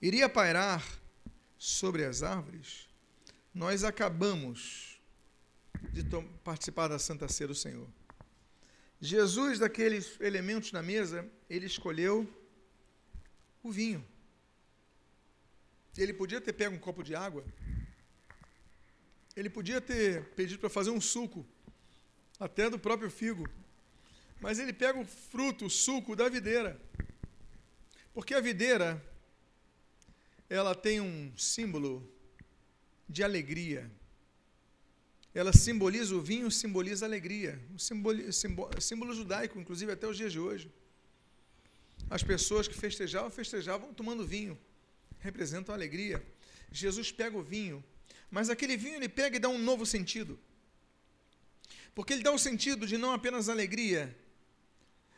Iria 0.00 0.28
pairar 0.28 0.86
sobre 1.56 2.04
as 2.04 2.22
árvores? 2.22 2.86
Nós 3.54 3.82
acabamos 3.82 5.00
de 5.90 6.02
participar 6.44 6.88
da 6.88 6.98
Santa 6.98 7.28
Ceia 7.28 7.48
do 7.48 7.54
Senhor. 7.54 7.88
Jesus, 9.00 9.58
daqueles 9.58 10.20
elementos 10.20 10.70
na 10.70 10.82
mesa, 10.82 11.26
ele 11.48 11.64
escolheu 11.64 12.28
o 13.62 13.72
vinho. 13.72 14.06
Ele 15.96 16.12
podia 16.12 16.42
ter 16.42 16.52
pego 16.52 16.76
um 16.76 16.78
copo 16.78 17.02
de 17.02 17.14
água, 17.14 17.42
ele 19.34 19.48
podia 19.48 19.80
ter 19.80 20.24
pedido 20.30 20.58
para 20.60 20.68
fazer 20.68 20.90
um 20.90 21.00
suco, 21.00 21.46
até 22.38 22.68
do 22.68 22.78
próprio 22.78 23.10
figo, 23.10 23.48
mas 24.44 24.58
ele 24.58 24.74
pega 24.74 24.98
o 25.00 25.06
fruto, 25.06 25.64
o 25.64 25.70
suco 25.70 26.14
da 26.14 26.28
videira. 26.28 26.78
Porque 28.12 28.34
a 28.34 28.42
videira, 28.42 29.02
ela 30.50 30.74
tem 30.74 31.00
um 31.00 31.32
símbolo 31.34 32.06
de 33.08 33.24
alegria. 33.24 33.90
Ela 35.34 35.50
simboliza 35.50 36.14
o 36.14 36.20
vinho, 36.20 36.50
simboliza 36.50 37.06
alegria. 37.06 37.58
Um 37.72 37.78
símbolo, 37.78 38.30
símbolo 38.82 39.14
judaico, 39.14 39.58
inclusive 39.58 39.90
até 39.90 40.06
os 40.06 40.14
dias 40.14 40.30
de 40.30 40.38
hoje. 40.38 40.70
As 42.10 42.22
pessoas 42.22 42.68
que 42.68 42.74
festejavam, 42.74 43.30
festejavam 43.30 43.94
tomando 43.94 44.26
vinho. 44.26 44.58
Representam 45.20 45.74
a 45.74 45.78
alegria. 45.78 46.22
Jesus 46.70 47.10
pega 47.10 47.34
o 47.34 47.42
vinho, 47.42 47.82
mas 48.30 48.50
aquele 48.50 48.76
vinho 48.76 48.96
ele 48.96 49.08
pega 49.08 49.38
e 49.38 49.40
dá 49.40 49.48
um 49.48 49.56
novo 49.56 49.86
sentido. 49.86 50.38
Porque 51.94 52.12
ele 52.12 52.22
dá 52.22 52.30
o 52.30 52.38
sentido 52.38 52.86
de 52.86 52.98
não 52.98 53.12
apenas 53.14 53.48
alegria, 53.48 54.14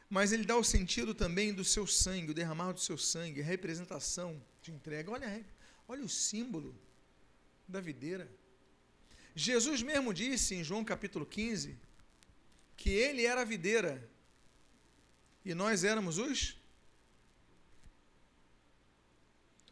mas 0.09 0.33
ele 0.33 0.45
dá 0.45 0.57
o 0.57 0.65
sentido 0.65 1.15
também 1.15 1.53
do 1.53 1.65
seu 1.65 1.87
sangue, 1.87 2.31
o 2.31 2.35
derramar 2.35 2.73
do 2.73 2.81
seu 2.81 2.97
sangue, 2.97 3.41
a 3.41 3.45
representação 3.45 4.41
de 4.63 4.71
entrega. 4.71 5.11
Olha, 5.11 5.45
olha 5.89 6.05
o 6.05 6.09
símbolo 6.09 6.75
da 7.67 7.81
videira. 7.81 8.31
Jesus 9.35 9.83
mesmo 9.83 10.15
disse 10.15 10.55
em 10.55 10.65
João 10.65 10.85
capítulo 10.85 11.27
15 11.27 11.77
que 12.77 12.91
ele 12.91 13.27
era 13.27 13.43
a 13.43 13.45
videira 13.45 14.09
e 15.45 15.55
nós 15.55 15.85
éramos 15.85 16.19
os. 16.19 16.57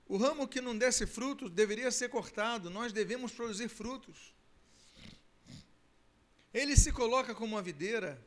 O 0.07 0.17
ramo 0.17 0.47
que 0.47 0.61
não 0.61 0.77
desse 0.77 1.07
frutos 1.07 1.51
deveria 1.51 1.91
ser 1.91 2.09
cortado, 2.09 2.69
nós 2.69 2.93
devemos 2.93 3.33
produzir 3.33 3.69
frutos. 3.69 4.35
Ele 6.53 6.77
se 6.77 6.93
coloca 6.93 7.35
como 7.35 7.57
a 7.57 7.63
videira 7.63 8.21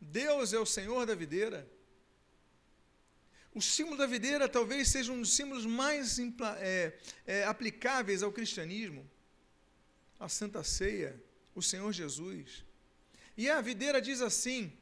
Deus 0.00 0.52
é 0.52 0.58
o 0.58 0.66
Senhor 0.66 1.04
da 1.04 1.14
videira. 1.14 1.68
O 3.52 3.60
símbolo 3.60 3.96
da 3.96 4.06
videira 4.06 4.48
talvez 4.48 4.88
seja 4.88 5.12
um 5.12 5.20
dos 5.20 5.32
símbolos 5.32 5.66
mais 5.66 6.18
é, 6.58 6.98
é, 7.26 7.44
aplicáveis 7.44 8.22
ao 8.22 8.32
cristianismo, 8.32 9.08
a 10.18 10.28
Santa 10.28 10.62
Ceia, 10.62 11.20
o 11.54 11.60
Senhor 11.60 11.92
Jesus. 11.92 12.64
E 13.36 13.50
a 13.50 13.60
videira 13.60 14.00
diz 14.00 14.20
assim: 14.20 14.72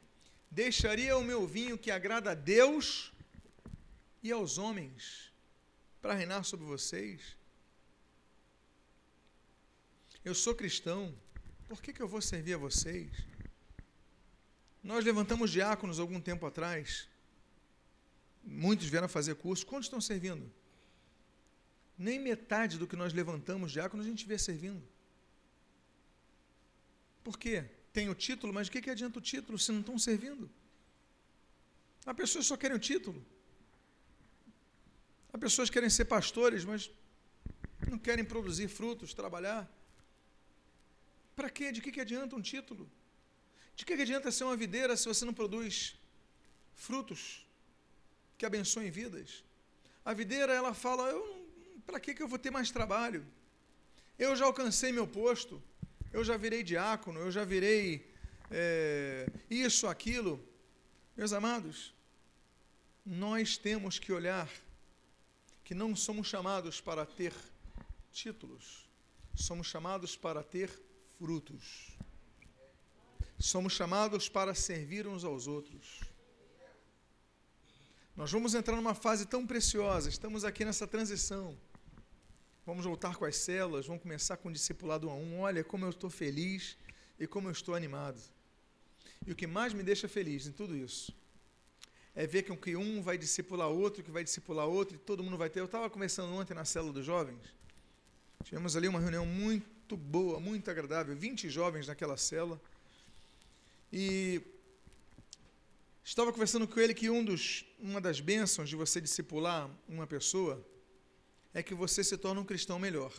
Deixaria 0.51 1.17
o 1.17 1.23
meu 1.23 1.47
vinho 1.47 1.77
que 1.77 1.89
agrada 1.89 2.31
a 2.31 2.35
Deus 2.35 3.11
e 4.21 4.31
aos 4.31 4.57
homens, 4.57 5.31
para 6.01 6.13
reinar 6.13 6.43
sobre 6.43 6.65
vocês. 6.65 7.37
Eu 10.23 10.35
sou 10.35 10.53
cristão, 10.53 11.15
por 11.67 11.81
que, 11.81 11.91
que 11.91 12.01
eu 12.01 12.07
vou 12.07 12.21
servir 12.21 12.53
a 12.53 12.57
vocês? 12.57 13.28
Nós 14.89 15.05
levantamos 15.05 15.51
diáconos 15.51 15.99
algum 15.99 16.19
tempo 16.19 16.47
atrás. 16.47 17.07
Muitos 18.43 18.87
vieram 18.87 19.07
fazer 19.07 19.35
curso. 19.35 19.63
Quantos 19.63 19.85
estão 19.85 20.01
servindo? 20.01 20.51
Nem 21.95 22.17
metade 22.17 22.79
do 22.79 22.87
que 22.87 22.95
nós 22.95 23.13
levantamos 23.13 23.71
diáconos 23.71 24.07
a 24.07 24.09
gente 24.09 24.25
vê 24.25 24.35
servindo. 24.39 24.81
Por 27.23 27.37
quê? 27.37 27.65
Tem 27.93 28.09
o 28.09 28.15
título, 28.15 28.51
mas 28.51 28.67
o 28.67 28.71
que, 28.71 28.81
que 28.81 28.89
adianta 28.89 29.19
o 29.19 29.21
título 29.21 29.59
se 29.59 29.71
não 29.71 29.81
estão 29.81 29.99
servindo? 29.99 30.49
As 32.03 32.15
pessoas 32.15 32.47
só 32.47 32.57
querem 32.57 32.75
o 32.75 32.79
título. 32.79 33.23
As 35.31 35.39
pessoas 35.39 35.69
querem 35.69 35.91
ser 35.91 36.05
pastores, 36.05 36.65
mas 36.65 36.89
não 37.87 37.99
querem 37.99 38.25
produzir 38.25 38.67
frutos, 38.67 39.13
trabalhar. 39.13 39.71
Para 41.35 41.47
quê? 41.47 41.71
De 41.71 41.79
que, 41.79 41.91
que 41.91 42.01
adianta 42.01 42.35
um 42.35 42.41
título? 42.41 42.89
De 43.79 43.85
que 43.85 43.93
adianta 43.93 44.29
ser 44.29 44.43
uma 44.43 44.57
videira 44.57 44.97
se 44.97 45.07
você 45.07 45.23
não 45.23 45.33
produz 45.33 45.97
frutos 46.75 47.47
que 48.37 48.45
abençoem 48.45 48.91
vidas? 48.91 49.41
A 50.03 50.13
videira, 50.13 50.51
ela 50.51 50.73
fala: 50.73 51.05
para 51.85 51.97
que, 51.97 52.13
que 52.13 52.21
eu 52.21 52.27
vou 52.27 52.37
ter 52.37 52.51
mais 52.51 52.71
trabalho? 52.71 53.25
Eu 54.17 54.35
já 54.35 54.43
alcancei 54.43 54.91
meu 54.91 55.07
posto, 55.07 55.63
eu 56.11 56.25
já 56.25 56.35
virei 56.35 56.61
diácono, 56.61 57.21
eu 57.21 57.31
já 57.31 57.45
virei 57.45 58.05
é, 58.51 59.29
isso, 59.49 59.87
aquilo. 59.87 60.45
Meus 61.15 61.31
amados, 61.31 61.93
nós 63.05 63.57
temos 63.57 63.97
que 63.97 64.11
olhar 64.11 64.49
que 65.63 65.73
não 65.73 65.95
somos 65.95 66.27
chamados 66.27 66.81
para 66.81 67.05
ter 67.05 67.33
títulos, 68.11 68.89
somos 69.33 69.67
chamados 69.67 70.17
para 70.17 70.43
ter 70.43 70.69
frutos. 71.17 71.97
Somos 73.39 73.71
chamados 73.71 74.27
para 74.27 74.53
servir 74.53 75.07
uns 75.07 75.23
aos 75.23 75.47
outros. 75.47 76.01
Nós 78.13 78.29
vamos 78.29 78.53
entrar 78.53 78.75
numa 78.75 78.93
fase 78.93 79.25
tão 79.25 79.47
preciosa, 79.47 80.09
estamos 80.09 80.43
aqui 80.43 80.65
nessa 80.65 80.85
transição. 80.85 81.57
Vamos 82.65 82.83
voltar 82.83 83.15
com 83.15 83.23
as 83.23 83.37
células, 83.37 83.87
vamos 83.87 84.03
começar 84.03 84.35
com 84.35 84.49
o 84.49 84.51
discipulado 84.51 85.09
a 85.09 85.13
um. 85.13 85.39
Olha 85.39 85.63
como 85.63 85.85
eu 85.85 85.89
estou 85.89 86.09
feliz 86.09 86.77
e 87.17 87.25
como 87.25 87.47
eu 87.47 87.53
estou 87.53 87.73
animado. 87.73 88.21
E 89.25 89.31
o 89.31 89.35
que 89.35 89.47
mais 89.47 89.73
me 89.73 89.83
deixa 89.83 90.09
feliz 90.09 90.45
em 90.45 90.51
tudo 90.51 90.75
isso 90.75 91.15
é 92.13 92.27
ver 92.27 92.43
que 92.43 92.75
um 92.75 93.01
vai 93.01 93.17
discipular 93.17 93.69
outro, 93.69 94.03
que 94.03 94.11
vai 94.11 94.25
discipular 94.25 94.67
outro, 94.67 94.95
e 94.95 94.99
todo 94.99 95.23
mundo 95.23 95.37
vai 95.37 95.49
ter. 95.49 95.61
Eu 95.61 95.65
estava 95.65 95.89
conversando 95.89 96.33
ontem 96.33 96.53
na 96.53 96.65
célula 96.65 96.91
dos 96.91 97.05
jovens. 97.05 97.39
Tivemos 98.43 98.75
ali 98.75 98.89
uma 98.89 98.99
reunião 98.99 99.25
muito 99.25 99.95
boa, 99.95 100.41
muito 100.41 100.69
agradável, 100.69 101.15
20 101.15 101.49
jovens 101.49 101.87
naquela 101.87 102.17
célula. 102.17 102.59
E 103.91 104.41
estava 106.03 106.31
conversando 106.31 106.67
com 106.67 106.79
ele 106.79 106.93
que 106.93 107.09
um 107.09 107.23
dos, 107.23 107.65
uma 107.79 107.99
das 107.99 108.19
bênçãos 108.19 108.69
de 108.69 108.75
você 108.75 109.01
discipular 109.01 109.69
uma 109.87 110.05
pessoa 110.05 110.65
é 111.53 111.63
que 111.63 111.73
você 111.73 112.03
se 112.03 112.17
torna 112.17 112.41
um 112.41 112.45
cristão 112.45 112.77
melhor. 112.77 113.13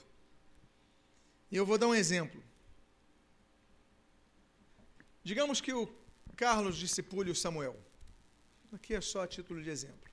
E 1.51 1.57
eu 1.57 1.67
vou 1.67 1.77
dar 1.77 1.89
um 1.89 1.95
exemplo. 1.95 2.43
Digamos 5.23 5.61
que 5.61 5.73
o 5.73 5.93
Carlos 6.37 6.77
discipule 6.77 7.31
o 7.31 7.35
Samuel. 7.35 7.79
Aqui 8.73 8.95
é 8.95 9.01
só 9.01 9.23
a 9.23 9.27
título 9.27 9.63
de 9.63 9.69
exemplo. 9.69 10.10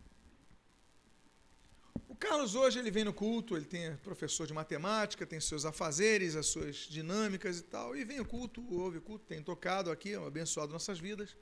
Carlos 2.19 2.55
hoje 2.55 2.79
ele 2.79 2.89
vem 2.89 3.03
no 3.03 3.13
culto, 3.13 3.55
ele 3.55 3.65
tem 3.65 3.95
professor 3.97 4.47
de 4.47 4.53
matemática, 4.53 5.25
tem 5.25 5.39
seus 5.39 5.65
afazeres, 5.65 6.35
as 6.35 6.47
suas 6.47 6.75
dinâmicas 6.75 7.59
e 7.59 7.63
tal, 7.63 7.95
e 7.95 8.03
vem 8.03 8.19
o 8.19 8.25
culto, 8.25 8.65
ouve 8.73 8.97
o 8.97 9.01
culto, 9.01 9.25
tem 9.25 9.41
tocado 9.41 9.91
aqui, 9.91 10.15
abençoado 10.15 10.73
nossas 10.73 10.99
vidas. 10.99 11.35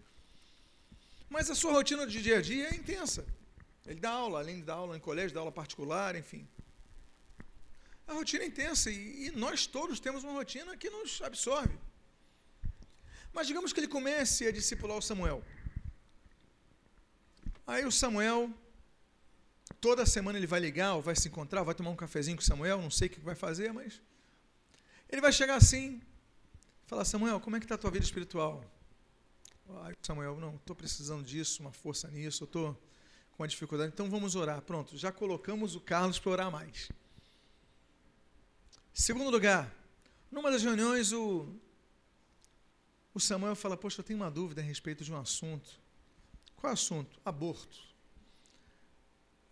Mas 1.29 1.49
a 1.49 1.55
sua 1.55 1.71
rotina 1.71 2.05
de 2.05 2.21
dia 2.21 2.39
a 2.39 2.41
dia 2.41 2.67
é 2.69 2.75
intensa. 2.75 3.25
Ele 3.85 3.99
dá 3.99 4.11
aula, 4.11 4.39
além 4.39 4.57
de 4.57 4.63
dar 4.63 4.73
aula 4.73 4.97
em 4.97 4.99
colégio, 4.99 5.33
dá 5.33 5.39
aula 5.39 5.51
particular, 5.51 6.15
enfim. 6.15 6.47
A 8.07 8.13
rotina 8.13 8.43
é 8.43 8.47
intensa 8.47 8.91
e, 8.91 9.27
e 9.27 9.31
nós 9.31 9.65
todos 9.65 9.99
temos 9.99 10.23
uma 10.23 10.33
rotina 10.33 10.75
que 10.75 10.89
nos 10.89 11.21
absorve. 11.21 11.77
Mas 13.31 13.47
digamos 13.47 13.71
que 13.71 13.79
ele 13.79 13.87
comece 13.87 14.45
a 14.47 14.51
discipular 14.51 14.97
o 14.97 15.01
Samuel. 15.01 15.43
Aí 17.65 17.85
o 17.85 17.91
Samuel, 17.91 18.53
toda 19.81 20.05
semana 20.05 20.37
ele 20.37 20.47
vai 20.47 20.59
ligar, 20.59 20.95
ou 20.95 21.01
vai 21.01 21.15
se 21.15 21.27
encontrar, 21.27 21.63
vai 21.63 21.75
tomar 21.75 21.89
um 21.89 21.95
cafezinho 21.95 22.37
com 22.37 22.43
o 22.43 22.45
Samuel, 22.45 22.81
não 22.81 22.91
sei 22.91 23.07
o 23.07 23.11
que 23.11 23.19
vai 23.19 23.35
fazer, 23.35 23.71
mas 23.73 24.01
ele 25.09 25.21
vai 25.21 25.31
chegar 25.31 25.55
assim, 25.55 26.01
falar, 26.85 27.05
Samuel, 27.05 27.39
como 27.39 27.55
é 27.55 27.59
que 27.59 27.65
está 27.65 27.75
a 27.75 27.77
tua 27.77 27.91
vida 27.91 28.05
espiritual? 28.05 28.63
Samuel, 30.01 30.37
não, 30.39 30.55
estou 30.55 30.75
precisando 30.75 31.23
disso, 31.23 31.61
uma 31.61 31.71
força 31.71 32.07
nisso, 32.09 32.43
estou 32.43 32.73
com 33.31 33.43
uma 33.43 33.47
dificuldade, 33.47 33.91
então 33.93 34.09
vamos 34.09 34.35
orar. 34.35 34.61
Pronto, 34.61 34.97
já 34.97 35.11
colocamos 35.11 35.75
o 35.75 35.79
Carlos 35.79 36.19
para 36.19 36.31
orar 36.31 36.51
mais. 36.51 36.91
Segundo 38.93 39.29
lugar, 39.29 39.73
numa 40.31 40.51
das 40.51 40.63
reuniões, 40.63 41.11
o, 41.11 41.47
o 43.13 43.19
Samuel 43.19 43.55
fala, 43.55 43.75
poxa, 43.75 43.99
eu 43.99 44.03
tenho 44.03 44.19
uma 44.19 44.29
dúvida 44.29 44.61
a 44.61 44.63
respeito 44.63 45.03
de 45.03 45.11
um 45.11 45.17
assunto. 45.17 45.79
Qual 46.55 46.71
assunto? 46.71 47.19
Aborto. 47.25 47.94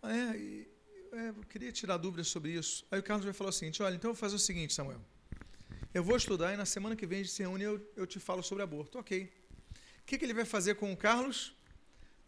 É, 0.08 0.36
e, 0.36 0.68
é, 1.12 1.28
eu 1.28 1.44
queria 1.48 1.72
tirar 1.72 1.96
dúvidas 1.96 2.28
sobre 2.28 2.52
isso. 2.52 2.84
Aí 2.90 2.98
o 2.98 3.02
Carlos 3.02 3.24
vai 3.24 3.34
falar 3.34 3.50
o 3.50 3.52
seguinte: 3.52 3.82
olha, 3.82 3.94
então 3.94 4.10
eu 4.10 4.14
vou 4.14 4.20
fazer 4.20 4.36
o 4.36 4.38
seguinte, 4.38 4.74
Samuel. 4.74 5.00
Eu 5.92 6.02
vou 6.02 6.16
estudar 6.16 6.52
e 6.52 6.56
na 6.56 6.66
semana 6.66 6.96
que 6.96 7.06
vem 7.06 7.20
a 7.20 7.22
gente 7.22 7.32
se 7.32 7.42
reúne 7.42 7.62
eu, 7.62 7.92
eu 7.96 8.06
te 8.06 8.18
falo 8.18 8.42
sobre 8.42 8.64
aborto. 8.64 8.98
Ok. 8.98 9.32
O 10.00 10.04
que, 10.04 10.18
que 10.18 10.24
ele 10.24 10.34
vai 10.34 10.44
fazer 10.44 10.74
com 10.74 10.92
o 10.92 10.96
Carlos? 10.96 11.54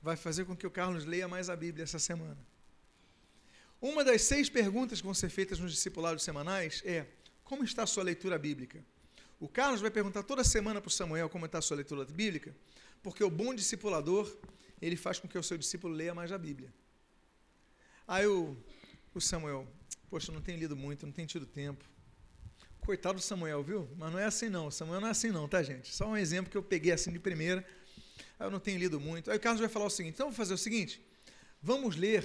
Vai 0.00 0.16
fazer 0.16 0.44
com 0.44 0.56
que 0.56 0.66
o 0.66 0.70
Carlos 0.70 1.04
leia 1.04 1.26
mais 1.26 1.50
a 1.50 1.56
Bíblia 1.56 1.82
essa 1.82 1.98
semana. 1.98 2.38
Uma 3.80 4.04
das 4.04 4.22
seis 4.22 4.48
perguntas 4.48 5.00
que 5.00 5.04
vão 5.04 5.14
ser 5.14 5.28
feitas 5.28 5.58
nos 5.58 5.72
discipulados 5.72 6.22
semanais 6.22 6.82
é: 6.84 7.06
como 7.42 7.64
está 7.64 7.82
a 7.82 7.86
sua 7.86 8.04
leitura 8.04 8.38
bíblica? 8.38 8.84
O 9.38 9.48
Carlos 9.48 9.80
vai 9.80 9.90
perguntar 9.90 10.22
toda 10.22 10.42
semana 10.42 10.80
para 10.80 10.88
o 10.88 10.92
Samuel 10.92 11.28
como 11.28 11.44
está 11.44 11.58
a 11.58 11.62
sua 11.62 11.76
leitura 11.76 12.04
bíblica, 12.04 12.56
porque 13.02 13.22
o 13.22 13.28
bom 13.28 13.52
discipulador 13.54 14.34
ele 14.80 14.96
faz 14.96 15.18
com 15.18 15.28
que 15.28 15.36
o 15.36 15.42
seu 15.42 15.58
discípulo 15.58 15.92
leia 15.92 16.14
mais 16.14 16.32
a 16.32 16.38
Bíblia. 16.38 16.72
Aí 18.09 18.27
o, 18.27 18.57
o 19.14 19.21
Samuel, 19.21 19.66
poxa, 20.09 20.31
não 20.31 20.40
tem 20.40 20.57
lido 20.57 20.77
muito, 20.77 21.05
não 21.05 21.12
tem 21.12 21.27
tido 21.27 21.45
tempo. 21.45 21.85
Coitado 22.81 23.19
do 23.19 23.23
Samuel, 23.23 23.64
viu? 23.64 23.88
Mas 23.97 24.12
não 24.12 24.19
é 24.19 24.25
assim 24.25 24.49
não. 24.49 24.71
Samuel 24.71 25.01
não 25.01 25.09
é 25.09 25.11
assim 25.11 25.31
não, 25.31 25.49
tá, 25.49 25.62
gente? 25.62 25.92
Só 25.92 26.07
um 26.07 26.16
exemplo 26.16 26.51
que 26.51 26.57
eu 26.57 26.62
peguei 26.62 26.92
assim 26.92 27.11
de 27.11 27.19
primeira. 27.19 27.66
Aí 28.38 28.47
eu 28.47 28.51
não 28.51 28.61
tenho 28.61 28.79
lido 28.79 29.01
muito. 29.01 29.31
Aí 29.31 29.37
o 29.37 29.40
Carlos 29.40 29.61
vai 29.61 29.69
falar 29.69 29.87
o 29.87 29.90
seguinte: 29.90 30.14
então 30.14 30.27
vamos 30.27 30.37
fazer 30.37 30.55
o 30.55 30.59
seguinte: 30.59 31.05
vamos 31.61 31.97
ler 31.97 32.25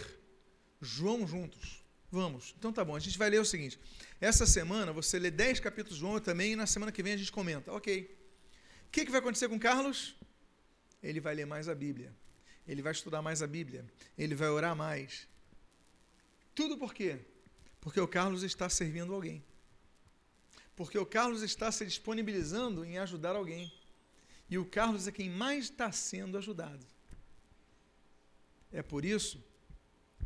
João 0.80 1.28
juntos. 1.28 1.84
Vamos. 2.12 2.54
Então 2.60 2.72
tá 2.72 2.86
bom, 2.86 2.96
a 2.96 3.00
gente 3.00 3.18
vai 3.18 3.30
ler 3.30 3.40
o 3.40 3.46
seguinte. 3.46 3.80
Essa 4.20 4.46
semana 4.46 4.92
você 4.92 5.18
lê 5.18 5.32
10 5.32 5.62
capítulos 5.62 5.96
de 5.96 6.02
João 6.02 6.20
também 6.20 6.52
e 6.52 6.56
na 6.56 6.68
semana 6.68 6.92
que 6.92 7.02
vem 7.02 7.14
a 7.14 7.18
gente 7.18 7.32
comenta. 7.32 7.72
Ok. 7.72 8.18
O 8.86 8.92
que, 8.92 9.06
que 9.06 9.12
vai 9.12 9.20
acontecer 9.20 9.50
com 9.50 9.58
Carlos? 9.58 10.16
Ele 11.02 11.20
vai 11.20 11.34
ler 11.34 11.46
mais 11.46 11.68
a 11.68 11.74
Bíblia 11.74 12.14
ele 12.68 12.82
vai 12.82 12.92
estudar 12.92 13.22
mais 13.22 13.42
a 13.42 13.48
Bíblia, 13.48 13.86
ele 14.18 14.36
vai 14.36 14.50
orar 14.50 14.76
mais. 14.76 15.28
Tudo 16.54 16.78
por 16.78 16.94
quê? 16.94 17.20
Porque 17.80 18.00
o 18.00 18.08
Carlos 18.08 18.44
está 18.44 18.70
servindo 18.70 19.14
alguém. 19.14 19.44
Porque 20.76 20.98
o 20.98 21.06
Carlos 21.06 21.42
está 21.42 21.72
se 21.72 21.86
disponibilizando 21.86 22.84
em 22.86 22.98
ajudar 22.98 23.36
alguém. 23.36 23.72
E 24.50 24.58
o 24.58 24.66
Carlos 24.66 25.08
é 25.08 25.12
quem 25.12 25.30
mais 25.30 25.66
está 25.66 25.92
sendo 25.92 26.38
ajudado. 26.38 26.86
É 28.72 28.82
por 28.82 29.04
isso 29.06 29.44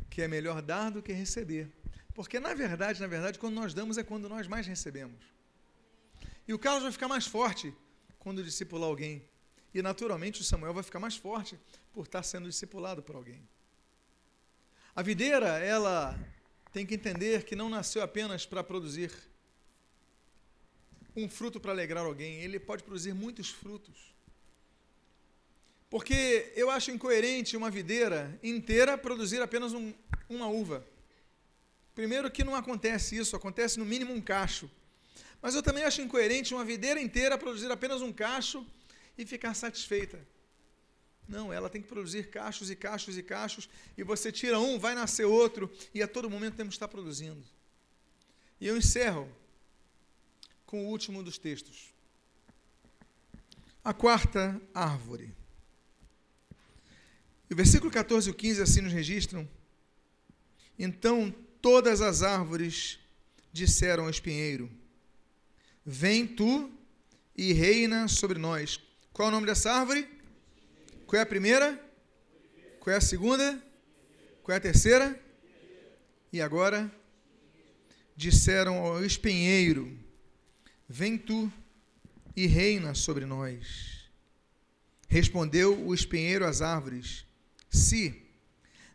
que 0.08 0.22
é 0.22 0.28
melhor 0.28 0.62
dar 0.62 0.90
do 0.90 1.02
que 1.02 1.12
receber. 1.12 1.70
Porque 2.14 2.40
na 2.40 2.54
verdade, 2.54 3.00
na 3.00 3.06
verdade, 3.06 3.38
quando 3.38 3.54
nós 3.54 3.74
damos 3.74 3.98
é 3.98 4.02
quando 4.02 4.28
nós 4.28 4.46
mais 4.48 4.66
recebemos. 4.66 5.20
E 6.48 6.54
o 6.54 6.58
Carlos 6.58 6.82
vai 6.82 6.92
ficar 6.92 7.08
mais 7.08 7.26
forte 7.26 7.74
quando 8.18 8.42
discipular 8.42 8.88
alguém. 8.88 9.28
E 9.74 9.82
naturalmente 9.82 10.40
o 10.40 10.44
Samuel 10.44 10.72
vai 10.72 10.82
ficar 10.82 10.98
mais 10.98 11.16
forte 11.16 11.58
por 11.92 12.06
estar 12.06 12.22
sendo 12.22 12.48
discipulado 12.48 13.02
por 13.02 13.14
alguém. 13.14 13.46
A 14.96 15.02
videira, 15.02 15.58
ela 15.58 16.18
tem 16.72 16.86
que 16.86 16.94
entender 16.94 17.44
que 17.44 17.54
não 17.54 17.68
nasceu 17.68 18.02
apenas 18.02 18.46
para 18.46 18.64
produzir 18.64 19.12
um 21.14 21.28
fruto 21.28 21.60
para 21.60 21.70
alegrar 21.70 22.06
alguém, 22.06 22.36
ele 22.36 22.58
pode 22.58 22.82
produzir 22.82 23.12
muitos 23.12 23.50
frutos. 23.50 24.14
Porque 25.90 26.50
eu 26.56 26.70
acho 26.70 26.90
incoerente 26.90 27.58
uma 27.58 27.70
videira 27.70 28.40
inteira 28.42 28.96
produzir 28.96 29.42
apenas 29.42 29.74
um, 29.74 29.92
uma 30.30 30.48
uva. 30.48 30.82
Primeiro 31.94 32.30
que 32.30 32.42
não 32.42 32.54
acontece 32.54 33.18
isso, 33.18 33.36
acontece 33.36 33.78
no 33.78 33.84
mínimo 33.84 34.14
um 34.14 34.20
cacho. 34.20 34.70
Mas 35.42 35.54
eu 35.54 35.62
também 35.62 35.84
acho 35.84 36.00
incoerente 36.00 36.54
uma 36.54 36.64
videira 36.64 36.98
inteira 36.98 37.36
produzir 37.36 37.70
apenas 37.70 38.00
um 38.00 38.14
cacho 38.14 38.66
e 39.18 39.26
ficar 39.26 39.52
satisfeita. 39.52 40.18
Não, 41.28 41.52
ela 41.52 41.68
tem 41.68 41.82
que 41.82 41.88
produzir 41.88 42.30
cachos 42.30 42.70
e 42.70 42.76
cachos 42.76 43.18
e 43.18 43.22
cachos, 43.22 43.68
e 43.96 44.02
você 44.04 44.30
tira 44.30 44.60
um, 44.60 44.78
vai 44.78 44.94
nascer 44.94 45.24
outro, 45.24 45.70
e 45.92 46.02
a 46.02 46.08
todo 46.08 46.30
momento 46.30 46.56
temos 46.56 46.74
que 46.74 46.76
estar 46.76 46.88
produzindo. 46.88 47.42
E 48.60 48.66
eu 48.66 48.76
encerro 48.76 49.28
com 50.64 50.84
o 50.84 50.88
último 50.88 51.22
dos 51.22 51.38
textos. 51.38 51.92
A 53.82 53.92
quarta 53.92 54.60
árvore. 54.74 55.32
E 57.48 57.54
o 57.54 57.56
versículo 57.56 57.90
14 57.90 58.28
e 58.28 58.32
o 58.32 58.34
15 58.34 58.62
assim 58.62 58.80
nos 58.80 58.92
registram. 58.92 59.48
Então 60.78 61.34
todas 61.60 62.00
as 62.00 62.22
árvores 62.22 62.98
disseram 63.52 64.04
ao 64.04 64.10
espinheiro: 64.10 64.70
Vem 65.84 66.26
tu 66.26 66.70
e 67.36 67.52
reina 67.52 68.08
sobre 68.08 68.38
nós. 68.38 68.80
Qual 69.12 69.28
é 69.28 69.30
o 69.30 69.34
nome 69.34 69.46
dessa 69.46 69.72
árvore? 69.72 70.15
Qual 71.06 71.20
é 71.20 71.22
a 71.22 71.26
primeira? 71.26 71.80
Qual 72.80 72.92
é 72.92 72.96
a 72.96 73.00
segunda? 73.00 73.62
Qual 74.42 74.52
é 74.52 74.58
a 74.58 74.60
terceira? 74.60 75.18
E 76.32 76.40
agora? 76.40 76.90
Disseram 78.16 78.78
ao 78.78 79.04
espinheiro: 79.04 79.96
Vem 80.88 81.16
tu 81.16 81.52
e 82.34 82.48
reina 82.48 82.92
sobre 82.92 83.24
nós. 83.24 84.10
Respondeu 85.08 85.80
o 85.80 85.94
espinheiro 85.94 86.44
às 86.44 86.60
árvores: 86.60 87.24
Se 87.70 88.20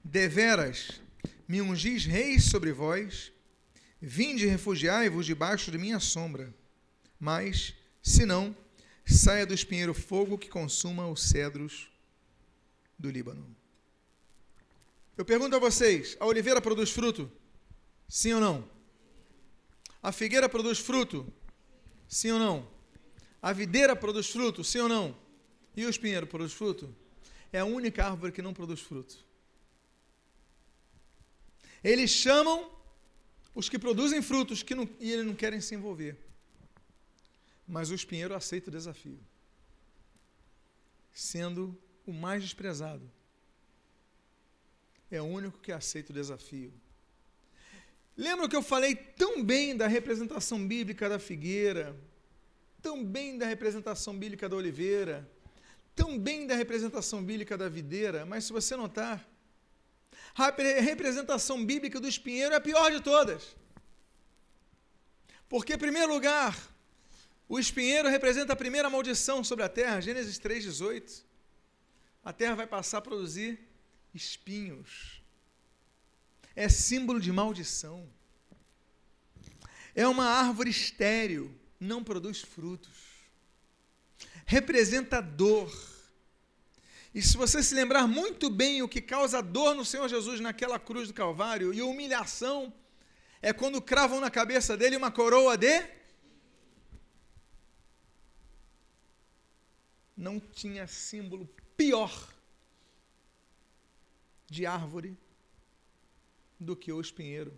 deveras 0.03 1.01
me 1.47 1.61
ungis 1.61 2.05
reis 2.05 2.43
sobre 2.43 2.73
vós, 2.73 3.31
vinde 4.01 4.45
refugiai-vos 4.45 5.25
debaixo 5.25 5.71
de 5.71 5.77
minha 5.77 5.99
sombra. 6.01 6.53
Mas, 7.17 7.73
se 8.03 8.25
não, 8.25 8.53
saia 9.05 9.45
do 9.45 9.53
espinheiro 9.53 9.93
fogo 9.93 10.37
que 10.37 10.49
consuma 10.49 11.07
os 11.07 11.23
cedros 11.23 11.90
do 13.01 13.09
Líbano. 13.09 13.55
Eu 15.17 15.25
pergunto 15.25 15.55
a 15.55 15.59
vocês: 15.59 16.15
a 16.19 16.25
oliveira 16.25 16.61
produz 16.61 16.91
fruto? 16.91 17.29
Sim 18.07 18.33
ou 18.33 18.39
não? 18.39 18.69
A 20.01 20.11
figueira 20.11 20.47
produz 20.47 20.79
fruto? 20.79 21.31
Sim 22.07 22.31
ou 22.31 22.39
não? 22.39 22.67
A 23.41 23.51
videira 23.51 23.95
produz 23.95 24.29
fruto? 24.29 24.63
Sim 24.63 24.79
ou 24.79 24.89
não? 24.89 25.17
E 25.75 25.85
o 25.85 25.89
espinheiro 25.89 26.27
produz 26.27 26.53
fruto? 26.53 26.95
É 27.51 27.59
a 27.59 27.65
única 27.65 28.05
árvore 28.05 28.31
que 28.31 28.41
não 28.41 28.53
produz 28.53 28.79
fruto. 28.79 29.17
Eles 31.83 32.11
chamam 32.11 32.71
os 33.55 33.67
que 33.67 33.79
produzem 33.79 34.21
frutos 34.21 34.61
que 34.61 34.75
não, 34.75 34.87
e 34.99 35.11
eles 35.11 35.25
não 35.25 35.35
querem 35.35 35.59
se 35.59 35.73
envolver. 35.73 36.17
Mas 37.67 37.89
o 37.89 37.95
espinheiro 37.95 38.35
aceita 38.35 38.69
o 38.69 38.71
desafio, 38.71 39.19
sendo 41.13 41.77
o 42.05 42.13
mais 42.13 42.41
desprezado. 42.41 43.09
É 45.09 45.21
o 45.21 45.25
único 45.25 45.59
que 45.59 45.71
aceita 45.71 46.11
o 46.11 46.15
desafio. 46.15 46.73
Lembra 48.15 48.47
que 48.47 48.55
eu 48.55 48.61
falei 48.61 48.95
tão 48.95 49.43
bem 49.43 49.75
da 49.75 49.87
representação 49.87 50.65
bíblica 50.65 51.09
da 51.09 51.19
figueira, 51.19 51.95
tão 52.81 53.03
bem 53.03 53.37
da 53.37 53.45
representação 53.45 54.17
bíblica 54.17 54.47
da 54.47 54.55
oliveira, 54.55 55.29
tão 55.95 56.17
bem 56.17 56.47
da 56.47 56.55
representação 56.55 57.23
bíblica 57.23 57.57
da 57.57 57.69
videira, 57.69 58.25
mas 58.25 58.45
se 58.45 58.53
você 58.53 58.75
notar, 58.75 59.27
a 60.35 60.49
representação 60.81 61.65
bíblica 61.65 61.99
do 61.99 62.07
espinheiro 62.07 62.53
é 62.53 62.57
a 62.57 62.61
pior 62.61 62.91
de 62.91 63.01
todas. 63.01 63.55
Porque, 65.49 65.73
em 65.73 65.77
primeiro 65.77 66.13
lugar, 66.13 66.57
o 67.49 67.59
espinheiro 67.59 68.07
representa 68.07 68.53
a 68.53 68.55
primeira 68.55 68.89
maldição 68.89 69.43
sobre 69.43 69.65
a 69.65 69.69
terra, 69.69 69.99
Gênesis 69.99 70.39
3,18 70.39 71.30
a 72.23 72.31
terra 72.31 72.55
vai 72.55 72.67
passar 72.67 72.99
a 72.99 73.01
produzir 73.01 73.59
espinhos. 74.13 75.21
é 76.55 76.67
símbolo 76.67 77.19
de 77.19 77.31
maldição. 77.31 78.07
É 79.95 80.07
uma 80.07 80.25
árvore 80.25 80.69
estéril, 80.69 81.53
não 81.79 82.03
produz 82.03 82.41
frutos. 82.41 83.11
Representa 84.45 85.21
dor. 85.21 85.71
E 87.13 87.21
se 87.21 87.35
você 87.35 87.63
se 87.63 87.73
lembrar 87.73 88.07
muito 88.07 88.49
bem 88.49 88.81
o 88.81 88.87
que 88.87 89.01
causa 89.01 89.41
dor 89.41 89.75
no 89.75 89.83
Senhor 89.85 90.07
Jesus 90.07 90.39
naquela 90.39 90.79
cruz 90.79 91.07
do 91.07 91.13
Calvário 91.13 91.73
e 91.73 91.81
humilhação, 91.81 92.73
é 93.41 93.51
quando 93.51 93.81
cravam 93.81 94.19
na 94.19 94.29
cabeça 94.29 94.77
dele 94.77 94.95
uma 94.95 95.11
coroa 95.11 95.57
de. 95.57 95.89
Não 100.15 100.39
tinha 100.39 100.85
símbolo 100.85 101.49
pior 101.81 102.31
de 104.47 104.67
árvore 104.67 105.17
do 106.59 106.75
que 106.75 106.91
o 106.91 107.01
espinheiro. 107.01 107.51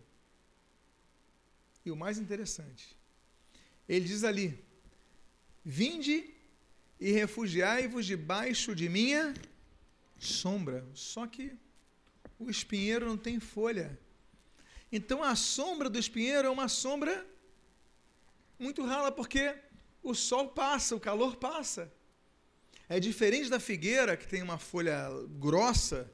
E 1.84 1.91
o 1.91 1.95
mais 1.97 2.17
interessante, 2.17 2.95
ele 3.88 4.05
diz 4.05 4.24
ali: 4.24 4.63
Vinde 5.65 6.34
e 7.01 7.11
refugiai-vos 7.11 8.05
debaixo 8.05 8.74
de 8.74 8.88
minha 8.88 9.34
sombra. 10.17 10.88
Só 10.93 11.28
que 11.28 11.57
o 12.39 12.49
espinheiro 12.49 13.05
não 13.05 13.17
tem 13.17 13.41
folha. 13.41 13.99
Então 14.89 15.21
a 15.21 15.36
sombra 15.36 15.89
do 15.89 15.99
espinheiro 15.99 16.47
é 16.47 16.51
uma 16.51 16.69
sombra 16.69 17.28
muito 18.57 18.86
rala, 18.86 19.11
porque 19.11 19.53
o 20.01 20.15
sol 20.15 20.47
passa, 20.47 20.95
o 20.95 20.99
calor 20.99 21.36
passa. 21.36 21.91
É 22.88 22.99
diferente 22.99 23.49
da 23.49 23.59
figueira, 23.59 24.17
que 24.17 24.27
tem 24.27 24.41
uma 24.41 24.57
folha 24.57 25.09
grossa, 25.39 26.11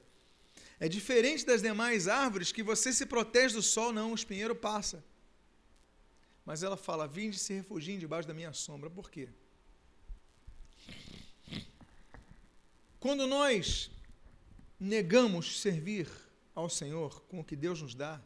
é 0.79 0.87
diferente 0.87 1.45
das 1.45 1.61
demais 1.61 2.07
árvores 2.07 2.51
que 2.51 2.63
você 2.63 2.93
se 2.93 3.05
protege 3.05 3.55
do 3.55 3.61
sol, 3.61 3.91
não, 3.91 4.11
o 4.11 4.15
espinheiro 4.15 4.55
passa. 4.55 5.03
Mas 6.45 6.63
ela 6.63 6.77
fala: 6.77 7.07
Vinde 7.07 7.37
se 7.37 7.53
refugiem 7.53 7.99
debaixo 7.99 8.27
da 8.27 8.33
minha 8.33 8.53
sombra. 8.53 8.89
Por 8.89 9.11
quê? 9.11 9.27
Quando 12.99 13.27
nós 13.27 13.91
negamos 14.79 15.61
servir 15.61 16.09
ao 16.55 16.69
Senhor 16.69 17.21
com 17.23 17.39
o 17.39 17.43
que 17.43 17.55
Deus 17.55 17.81
nos 17.81 17.93
dá, 17.93 18.21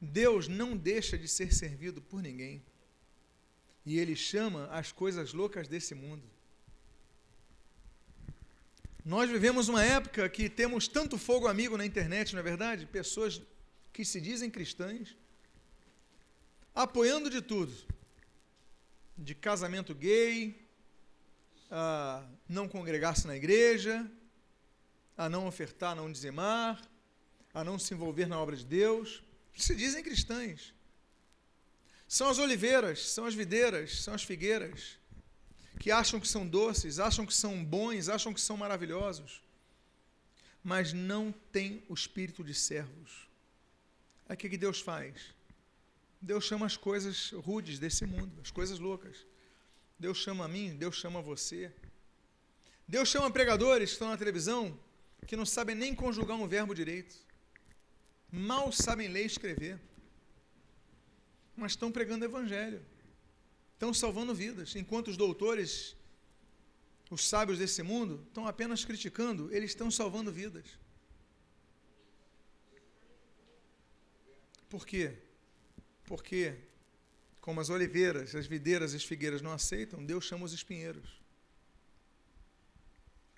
Deus 0.00 0.48
não 0.48 0.76
deixa 0.76 1.16
de 1.16 1.28
ser 1.28 1.54
servido 1.54 2.02
por 2.02 2.22
ninguém. 2.22 2.62
E 3.84 3.98
Ele 3.98 4.14
chama 4.14 4.68
as 4.70 4.92
coisas 4.92 5.32
loucas 5.32 5.66
desse 5.68 5.94
mundo. 5.94 6.22
Nós 9.04 9.28
vivemos 9.28 9.68
uma 9.68 9.82
época 9.84 10.28
que 10.28 10.48
temos 10.48 10.86
tanto 10.86 11.18
fogo 11.18 11.48
amigo 11.48 11.76
na 11.76 11.84
internet, 11.84 12.32
não 12.32 12.40
é 12.40 12.42
verdade? 12.42 12.86
Pessoas 12.86 13.42
que 13.92 14.04
se 14.04 14.20
dizem 14.20 14.48
cristãs, 14.48 15.16
apoiando 16.74 17.28
de 17.28 17.42
tudo. 17.42 17.72
De 19.18 19.34
casamento 19.34 19.94
gay, 19.94 20.64
a 21.70 22.24
não 22.48 22.68
congregar-se 22.68 23.26
na 23.26 23.36
igreja, 23.36 24.08
a 25.16 25.28
não 25.28 25.46
ofertar, 25.46 25.92
a 25.92 25.94
não 25.94 26.10
dizimar, 26.10 26.80
a 27.52 27.64
não 27.64 27.78
se 27.78 27.92
envolver 27.92 28.26
na 28.26 28.38
obra 28.38 28.56
de 28.56 28.64
Deus. 28.64 29.22
Se 29.56 29.74
dizem 29.74 30.02
cristãs. 30.02 30.72
São 32.12 32.28
as 32.28 32.36
oliveiras, 32.36 33.08
são 33.08 33.24
as 33.24 33.34
videiras, 33.34 34.02
são 34.02 34.12
as 34.12 34.22
figueiras 34.22 34.98
que 35.80 35.90
acham 35.90 36.20
que 36.20 36.28
são 36.28 36.46
doces, 36.46 36.98
acham 36.98 37.24
que 37.24 37.32
são 37.32 37.64
bons, 37.64 38.10
acham 38.10 38.34
que 38.34 38.40
são 38.42 38.54
maravilhosos, 38.54 39.42
mas 40.62 40.92
não 40.92 41.32
têm 41.50 41.82
o 41.88 41.94
espírito 41.94 42.44
de 42.44 42.52
servos. 42.52 43.26
Aí 44.28 44.34
o 44.34 44.38
que 44.38 44.58
Deus 44.58 44.78
faz? 44.78 45.14
Deus 46.20 46.44
chama 46.44 46.66
as 46.66 46.76
coisas 46.76 47.30
rudes 47.30 47.78
desse 47.78 48.04
mundo, 48.04 48.38
as 48.42 48.50
coisas 48.50 48.78
loucas. 48.78 49.24
Deus 49.98 50.18
chama 50.18 50.44
a 50.44 50.48
mim, 50.48 50.76
Deus 50.76 50.96
chama 50.96 51.22
você. 51.22 51.72
Deus 52.86 53.08
chama 53.08 53.30
pregadores 53.30 53.88
que 53.88 53.94
estão 53.94 54.08
na 54.10 54.18
televisão 54.18 54.78
que 55.26 55.34
não 55.34 55.46
sabem 55.46 55.74
nem 55.74 55.94
conjugar 55.94 56.36
um 56.36 56.46
verbo 56.46 56.74
direito, 56.74 57.16
mal 58.30 58.70
sabem 58.70 59.08
ler 59.08 59.22
e 59.22 59.26
escrever, 59.26 59.80
mas 61.56 61.72
estão 61.72 61.92
pregando 61.92 62.24
evangelho 62.24 62.82
estão 63.82 63.92
salvando 63.92 64.32
vidas, 64.32 64.76
enquanto 64.76 65.08
os 65.08 65.16
doutores, 65.16 65.96
os 67.10 67.26
sábios 67.28 67.58
desse 67.58 67.82
mundo, 67.82 68.24
estão 68.28 68.46
apenas 68.46 68.84
criticando, 68.84 69.52
eles 69.52 69.72
estão 69.72 69.90
salvando 69.90 70.30
vidas. 70.30 70.64
Por 74.70 74.86
quê? 74.86 75.18
Porque, 76.04 76.54
como 77.40 77.60
as 77.60 77.70
oliveiras, 77.70 78.36
as 78.36 78.46
videiras 78.46 78.94
as 78.94 79.02
figueiras 79.02 79.42
não 79.42 79.52
aceitam, 79.52 80.04
Deus 80.04 80.24
chama 80.26 80.44
os 80.44 80.52
espinheiros. 80.52 81.20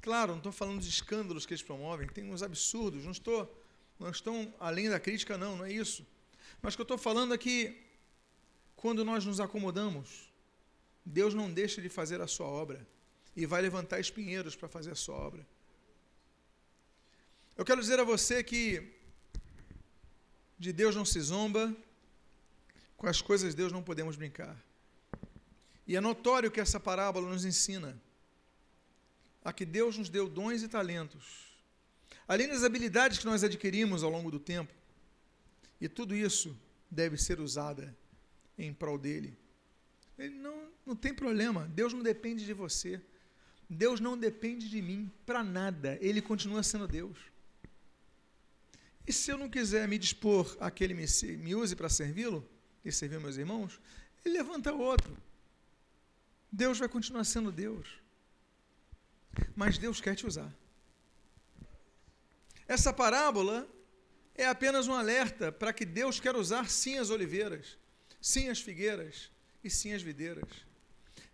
Claro, 0.03 0.33
não 0.33 0.39
estou 0.39 0.53
falando 0.53 0.81
dos 0.81 0.89
escândalos 0.89 1.47
que 1.47 1.55
eles 1.55 1.62
promovem, 1.62 2.07
tem 2.07 2.31
uns 2.31 2.43
absurdos, 2.43 3.03
não 3.03 3.12
estou, 3.12 3.65
não 3.99 4.11
estão 4.11 4.55
além 4.61 4.91
da 4.91 5.01
crítica, 5.01 5.39
não, 5.39 5.57
não 5.57 5.65
é 5.65 5.73
isso. 5.73 6.07
Mas 6.61 6.75
o 6.75 6.77
que 6.77 6.83
eu 6.83 6.85
estou 6.85 6.99
falando 6.99 7.33
é 7.33 7.39
que, 7.39 7.83
quando 8.85 9.03
nós 9.03 9.24
nos 9.24 9.41
acomodamos 9.41 10.30
Deus 11.07 11.32
não 11.32 11.51
deixa 11.51 11.80
de 11.80 11.89
fazer 11.89 12.20
a 12.20 12.26
sua 12.26 12.47
obra 12.47 12.87
e 13.35 13.47
vai 13.47 13.62
levantar 13.62 13.99
espinheiros 13.99 14.55
para 14.55 14.68
fazer 14.68 14.91
a 14.91 14.95
sua 14.95 15.14
obra. 15.14 15.47
Eu 17.57 17.64
quero 17.64 17.80
dizer 17.80 17.99
a 17.99 18.05
você 18.05 18.45
que 18.45 18.93
de 20.59 20.70
Deus 20.70 20.95
não 20.95 21.05
se 21.07 21.18
zomba, 21.18 21.74
com 22.99 23.07
as 23.07 23.22
coisas 23.22 23.53
de 23.53 23.57
Deus 23.57 23.72
não 23.72 23.82
podemos 23.82 24.16
brincar. 24.16 24.55
E 25.87 25.97
é 25.97 26.01
notório 26.01 26.51
que 26.51 26.61
essa 26.61 26.78
parábola 26.78 27.30
nos 27.30 27.47
ensina 27.47 27.99
a 29.43 29.51
que 29.51 29.64
Deus 29.64 29.97
nos 29.97 30.11
deu 30.11 30.28
dons 30.28 30.62
e 30.62 30.68
talentos, 30.68 31.57
além 32.28 32.49
das 32.49 32.62
habilidades 32.62 33.18
que 33.18 33.24
nós 33.24 33.43
adquirimos 33.43 34.03
ao 34.03 34.11
longo 34.11 34.30
do 34.30 34.39
tempo, 34.39 34.74
e 35.80 35.89
tudo 35.89 36.14
isso 36.14 36.55
deve 36.91 37.16
ser 37.16 37.41
usada 37.41 37.97
em 38.57 38.73
prol 38.73 38.99
dele. 38.99 39.37
Ele 40.19 40.35
não, 40.37 40.69
não 40.87 40.97
tem 40.97 41.13
problema. 41.13 41.69
Deus 41.75 41.93
não 41.93 42.03
depende 42.03 42.45
de 42.45 42.53
você. 42.53 43.01
Deus 43.69 44.01
não 44.01 44.17
depende 44.17 44.69
de 44.69 44.81
mim 44.81 45.11
para 45.27 45.43
nada. 45.43 45.99
Ele 46.01 46.23
continua 46.23 46.63
sendo 46.63 46.87
Deus. 46.87 47.19
E 49.07 49.13
se 49.13 49.31
eu 49.31 49.37
não 49.37 49.51
quiser 49.51 49.87
me 49.87 49.99
dispor 49.99 50.57
a 50.61 50.71
que 50.71 50.83
ele 50.83 50.95
me, 50.95 51.05
me 51.39 51.55
use 51.55 51.77
para 51.77 51.89
servi-lo 51.89 52.49
e 52.85 52.91
servir 52.91 53.21
meus 53.21 53.37
irmãos, 53.37 53.81
ele 54.25 54.39
levanta 54.39 54.73
outro. 54.73 55.17
Deus 56.51 56.79
vai 56.79 56.89
continuar 56.89 57.25
sendo 57.25 57.53
Deus. 57.53 57.89
Mas 59.55 59.77
Deus 59.77 60.01
quer 60.01 60.15
te 60.15 60.27
usar. 60.27 60.55
Essa 62.67 62.93
parábola 62.93 63.69
é 64.35 64.47
apenas 64.47 64.89
um 64.89 64.95
alerta 64.95 65.53
para 65.53 65.73
que 65.73 65.85
Deus 65.85 66.19
quer 66.19 66.35
usar 66.35 66.71
sim 66.71 66.99
as 66.99 67.11
oliveiras, 67.11 67.77
sim 68.33 68.49
as 68.49 68.59
figueiras, 68.59 69.31
e 69.62 69.68
sim 69.68 69.93
as 69.93 70.01
videiras. 70.01 70.51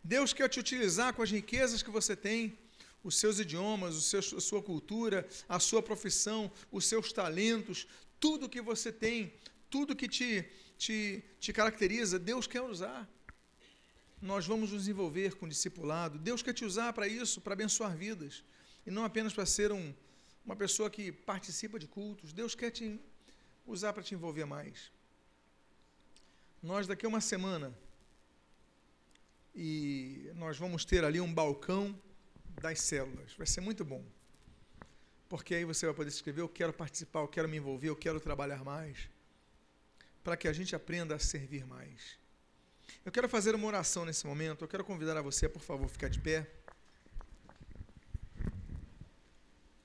Deus 0.03 0.33
quer 0.33 0.49
te 0.49 0.59
utilizar 0.59 1.15
com 1.15 1.23
as 1.23 1.31
riquezas 1.31 1.85
que 1.85 1.91
você 1.99 2.17
tem, 2.17 2.59
os 3.05 3.15
seus 3.17 3.39
idiomas, 3.39 3.95
o 3.95 4.01
seu, 4.01 4.19
a 4.19 4.41
sua 4.41 4.61
cultura, 4.61 5.19
a 5.49 5.61
sua 5.61 5.81
profissão, 5.81 6.51
os 6.71 6.85
seus 6.85 7.13
talentos, 7.13 7.87
tudo 8.19 8.49
que 8.49 8.61
você 8.61 8.91
tem, 8.91 9.33
tudo 9.71 9.95
que 9.95 10.09
te, 10.09 10.45
te, 10.77 11.23
te 11.39 11.53
caracteriza, 11.53 12.19
Deus 12.19 12.49
quer 12.49 12.63
usar. 12.63 13.09
Nós 14.21 14.45
vamos 14.45 14.73
nos 14.73 14.89
envolver 14.89 15.37
com 15.37 15.47
o 15.47 15.49
discipulado. 15.49 16.19
Deus 16.19 16.43
quer 16.43 16.55
te 16.55 16.65
usar 16.65 16.93
para 16.93 17.07
isso, 17.07 17.41
para 17.41 17.53
abençoar 17.53 17.97
vidas, 17.97 18.43
e 18.85 18.91
não 18.91 19.05
apenas 19.05 19.33
para 19.33 19.47
ser 19.47 19.71
um, 19.71 19.95
uma 20.45 20.57
pessoa 20.57 20.91
que 20.91 21.13
participa 21.13 21.79
de 21.79 21.87
cultos. 21.87 22.33
Deus 22.33 22.57
quer 22.57 22.73
te 22.73 23.01
usar 23.65 23.93
para 23.93 24.03
te 24.03 24.13
envolver 24.13 24.45
mais. 24.45 24.91
Nós, 26.63 26.87
daqui 26.87 27.07
a 27.07 27.09
uma 27.09 27.21
semana, 27.21 27.75
e 29.55 30.31
nós 30.35 30.59
vamos 30.59 30.85
ter 30.85 31.05
ali 31.05 31.21
um 31.21 31.33
balcão 31.33 31.99
das 32.61 32.81
células. 32.81 33.35
Vai 33.35 33.47
ser 33.47 33.61
muito 33.61 33.85
bom. 33.85 34.05
Porque 35.29 35.55
aí 35.55 35.65
você 35.65 35.87
vai 35.87 35.95
poder 35.95 36.11
escrever: 36.11 36.43
Eu 36.43 36.49
quero 36.49 36.73
participar, 36.73 37.21
eu 37.21 37.29
quero 37.29 37.49
me 37.49 37.57
envolver, 37.57 37.89
eu 37.89 37.97
quero 37.97 38.21
trabalhar 38.21 38.63
mais. 38.65 39.09
Para 40.23 40.37
que 40.37 40.47
a 40.47 40.53
gente 40.53 40.77
aprenda 40.77 41.15
a 41.15 41.19
servir 41.19 41.65
mais. 41.67 42.19
Eu 43.05 43.11
quero 43.11 43.29
fazer 43.29 43.55
uma 43.55 43.67
oração 43.67 44.05
nesse 44.05 44.27
momento. 44.27 44.65
Eu 44.65 44.69
quero 44.69 44.85
convidar 44.85 45.17
a 45.17 45.23
você, 45.23 45.49
por 45.49 45.63
favor, 45.63 45.89
ficar 45.89 46.09
de 46.09 46.21
pé. 46.21 46.47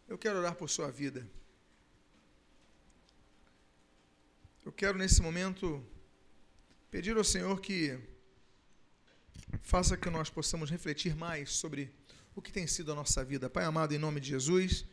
Eu 0.07 0.17
quero 0.17 0.39
orar 0.39 0.55
por 0.55 0.69
sua 0.69 0.91
vida. 0.91 1.25
Eu 4.65 4.71
quero 4.71 4.97
nesse 4.97 5.21
momento 5.21 5.85
pedir 6.91 7.15
ao 7.17 7.23
Senhor 7.23 7.59
que 7.59 7.97
faça 9.61 9.97
que 9.97 10.09
nós 10.09 10.29
possamos 10.29 10.69
refletir 10.69 11.15
mais 11.15 11.51
sobre 11.51 11.91
o 12.35 12.41
que 12.41 12.51
tem 12.51 12.67
sido 12.67 12.91
a 12.91 12.95
nossa 12.95 13.23
vida. 13.23 13.49
Pai 13.49 13.63
amado, 13.65 13.93
em 13.93 13.97
nome 13.97 14.19
de 14.19 14.29
Jesus, 14.29 14.85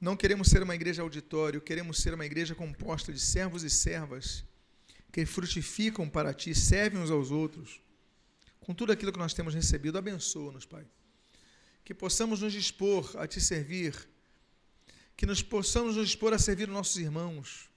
Não 0.00 0.14
queremos 0.16 0.48
ser 0.48 0.62
uma 0.62 0.74
igreja 0.74 1.00
auditório, 1.00 1.60
queremos 1.60 1.98
ser 1.98 2.12
uma 2.12 2.26
igreja 2.26 2.54
composta 2.54 3.12
de 3.12 3.18
servos 3.18 3.62
e 3.62 3.70
servas 3.70 4.44
que 5.10 5.24
frutificam 5.24 6.08
para 6.08 6.34
ti, 6.34 6.54
servem 6.54 7.00
uns 7.00 7.10
aos 7.10 7.30
outros. 7.30 7.80
Com 8.60 8.74
tudo 8.74 8.92
aquilo 8.92 9.12
que 9.12 9.18
nós 9.18 9.32
temos 9.32 9.54
recebido, 9.54 9.96
abençoa-nos, 9.96 10.66
Pai. 10.66 10.86
Que 11.82 11.94
possamos 11.94 12.42
nos 12.42 12.52
dispor 12.52 13.16
a 13.16 13.26
te 13.26 13.40
servir, 13.40 13.96
que 15.16 15.24
nos 15.24 15.42
possamos 15.42 15.96
nos 15.96 16.06
dispor 16.08 16.34
a 16.34 16.38
servir 16.38 16.68
os 16.68 16.74
nossos 16.74 16.96
irmãos, 16.98 17.70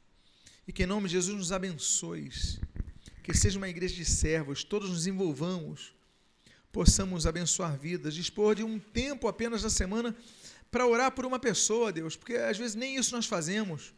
e 0.68 0.74
que 0.74 0.84
em 0.84 0.88
nome 0.88 1.08
de 1.08 1.14
Jesus 1.14 1.38
nos 1.38 1.52
abençoes. 1.54 2.60
Que 3.30 3.38
seja 3.38 3.60
uma 3.60 3.70
igreja 3.70 3.94
de 3.94 4.06
servos, 4.06 4.64
todos 4.64 4.90
nos 4.90 5.06
envolvamos, 5.06 5.94
possamos 6.72 7.28
abençoar 7.28 7.78
vidas, 7.78 8.16
dispor 8.16 8.56
de 8.56 8.64
um 8.64 8.80
tempo 8.80 9.28
apenas 9.28 9.62
na 9.62 9.70
semana 9.70 10.16
para 10.72 10.88
orar 10.88 11.12
por 11.12 11.28
uma 11.28 11.38
pessoa, 11.38 11.92
Deus, 11.92 12.16
porque 12.16 12.34
às 12.34 12.58
vezes 12.58 12.74
nem 12.74 12.96
isso 12.96 13.16
nós 13.16 13.28
fazemos. 13.28 13.94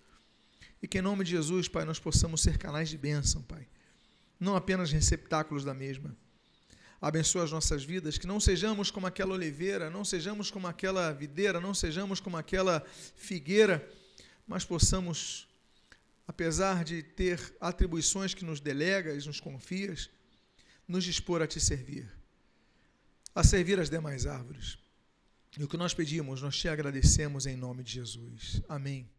E 0.83 0.87
que 0.87 0.97
em 0.97 1.01
nome 1.01 1.23
de 1.23 1.31
Jesus, 1.31 1.69
Pai, 1.69 1.85
nós 1.85 1.97
possamos 1.97 2.41
ser 2.41 2.57
canais 2.57 2.89
de 2.89 2.97
bênção, 2.97 3.41
Pai. 3.43 3.65
Não 4.37 4.53
apenas 4.53 4.91
receptáculos 4.91 5.63
da 5.63 5.73
mesma. 5.73 6.13
Abençoa 6.99 7.45
as 7.45 7.51
nossas 7.53 7.85
vidas, 7.85 8.17
que 8.17 8.27
não 8.27 8.39
sejamos 8.39 8.91
como 8.91 9.07
aquela 9.07 9.33
oliveira, 9.33 9.89
não 9.89 10.03
sejamos 10.03 10.51
como 10.51 10.67
aquela 10.67 11.13
videira, 11.13 11.61
não 11.61 11.73
sejamos 11.73 12.19
como 12.19 12.35
aquela 12.35 12.85
figueira, 13.15 13.89
mas 14.45 14.65
possamos, 14.65 15.47
apesar 16.31 16.85
de 16.85 17.03
ter 17.03 17.53
atribuições 17.59 18.33
que 18.33 18.45
nos 18.45 18.61
delegas, 18.61 19.25
nos 19.25 19.41
confias, 19.41 20.09
nos 20.87 21.03
dispor 21.03 21.41
a 21.41 21.47
te 21.47 21.59
servir, 21.59 22.09
a 23.35 23.43
servir 23.43 23.77
as 23.81 23.89
demais 23.89 24.25
árvores. 24.25 24.77
E 25.59 25.63
o 25.63 25.67
que 25.67 25.75
nós 25.75 25.93
pedimos, 25.93 26.41
nós 26.41 26.57
te 26.57 26.69
agradecemos 26.69 27.45
em 27.45 27.57
nome 27.57 27.83
de 27.83 27.91
Jesus. 27.91 28.61
Amém. 28.69 29.09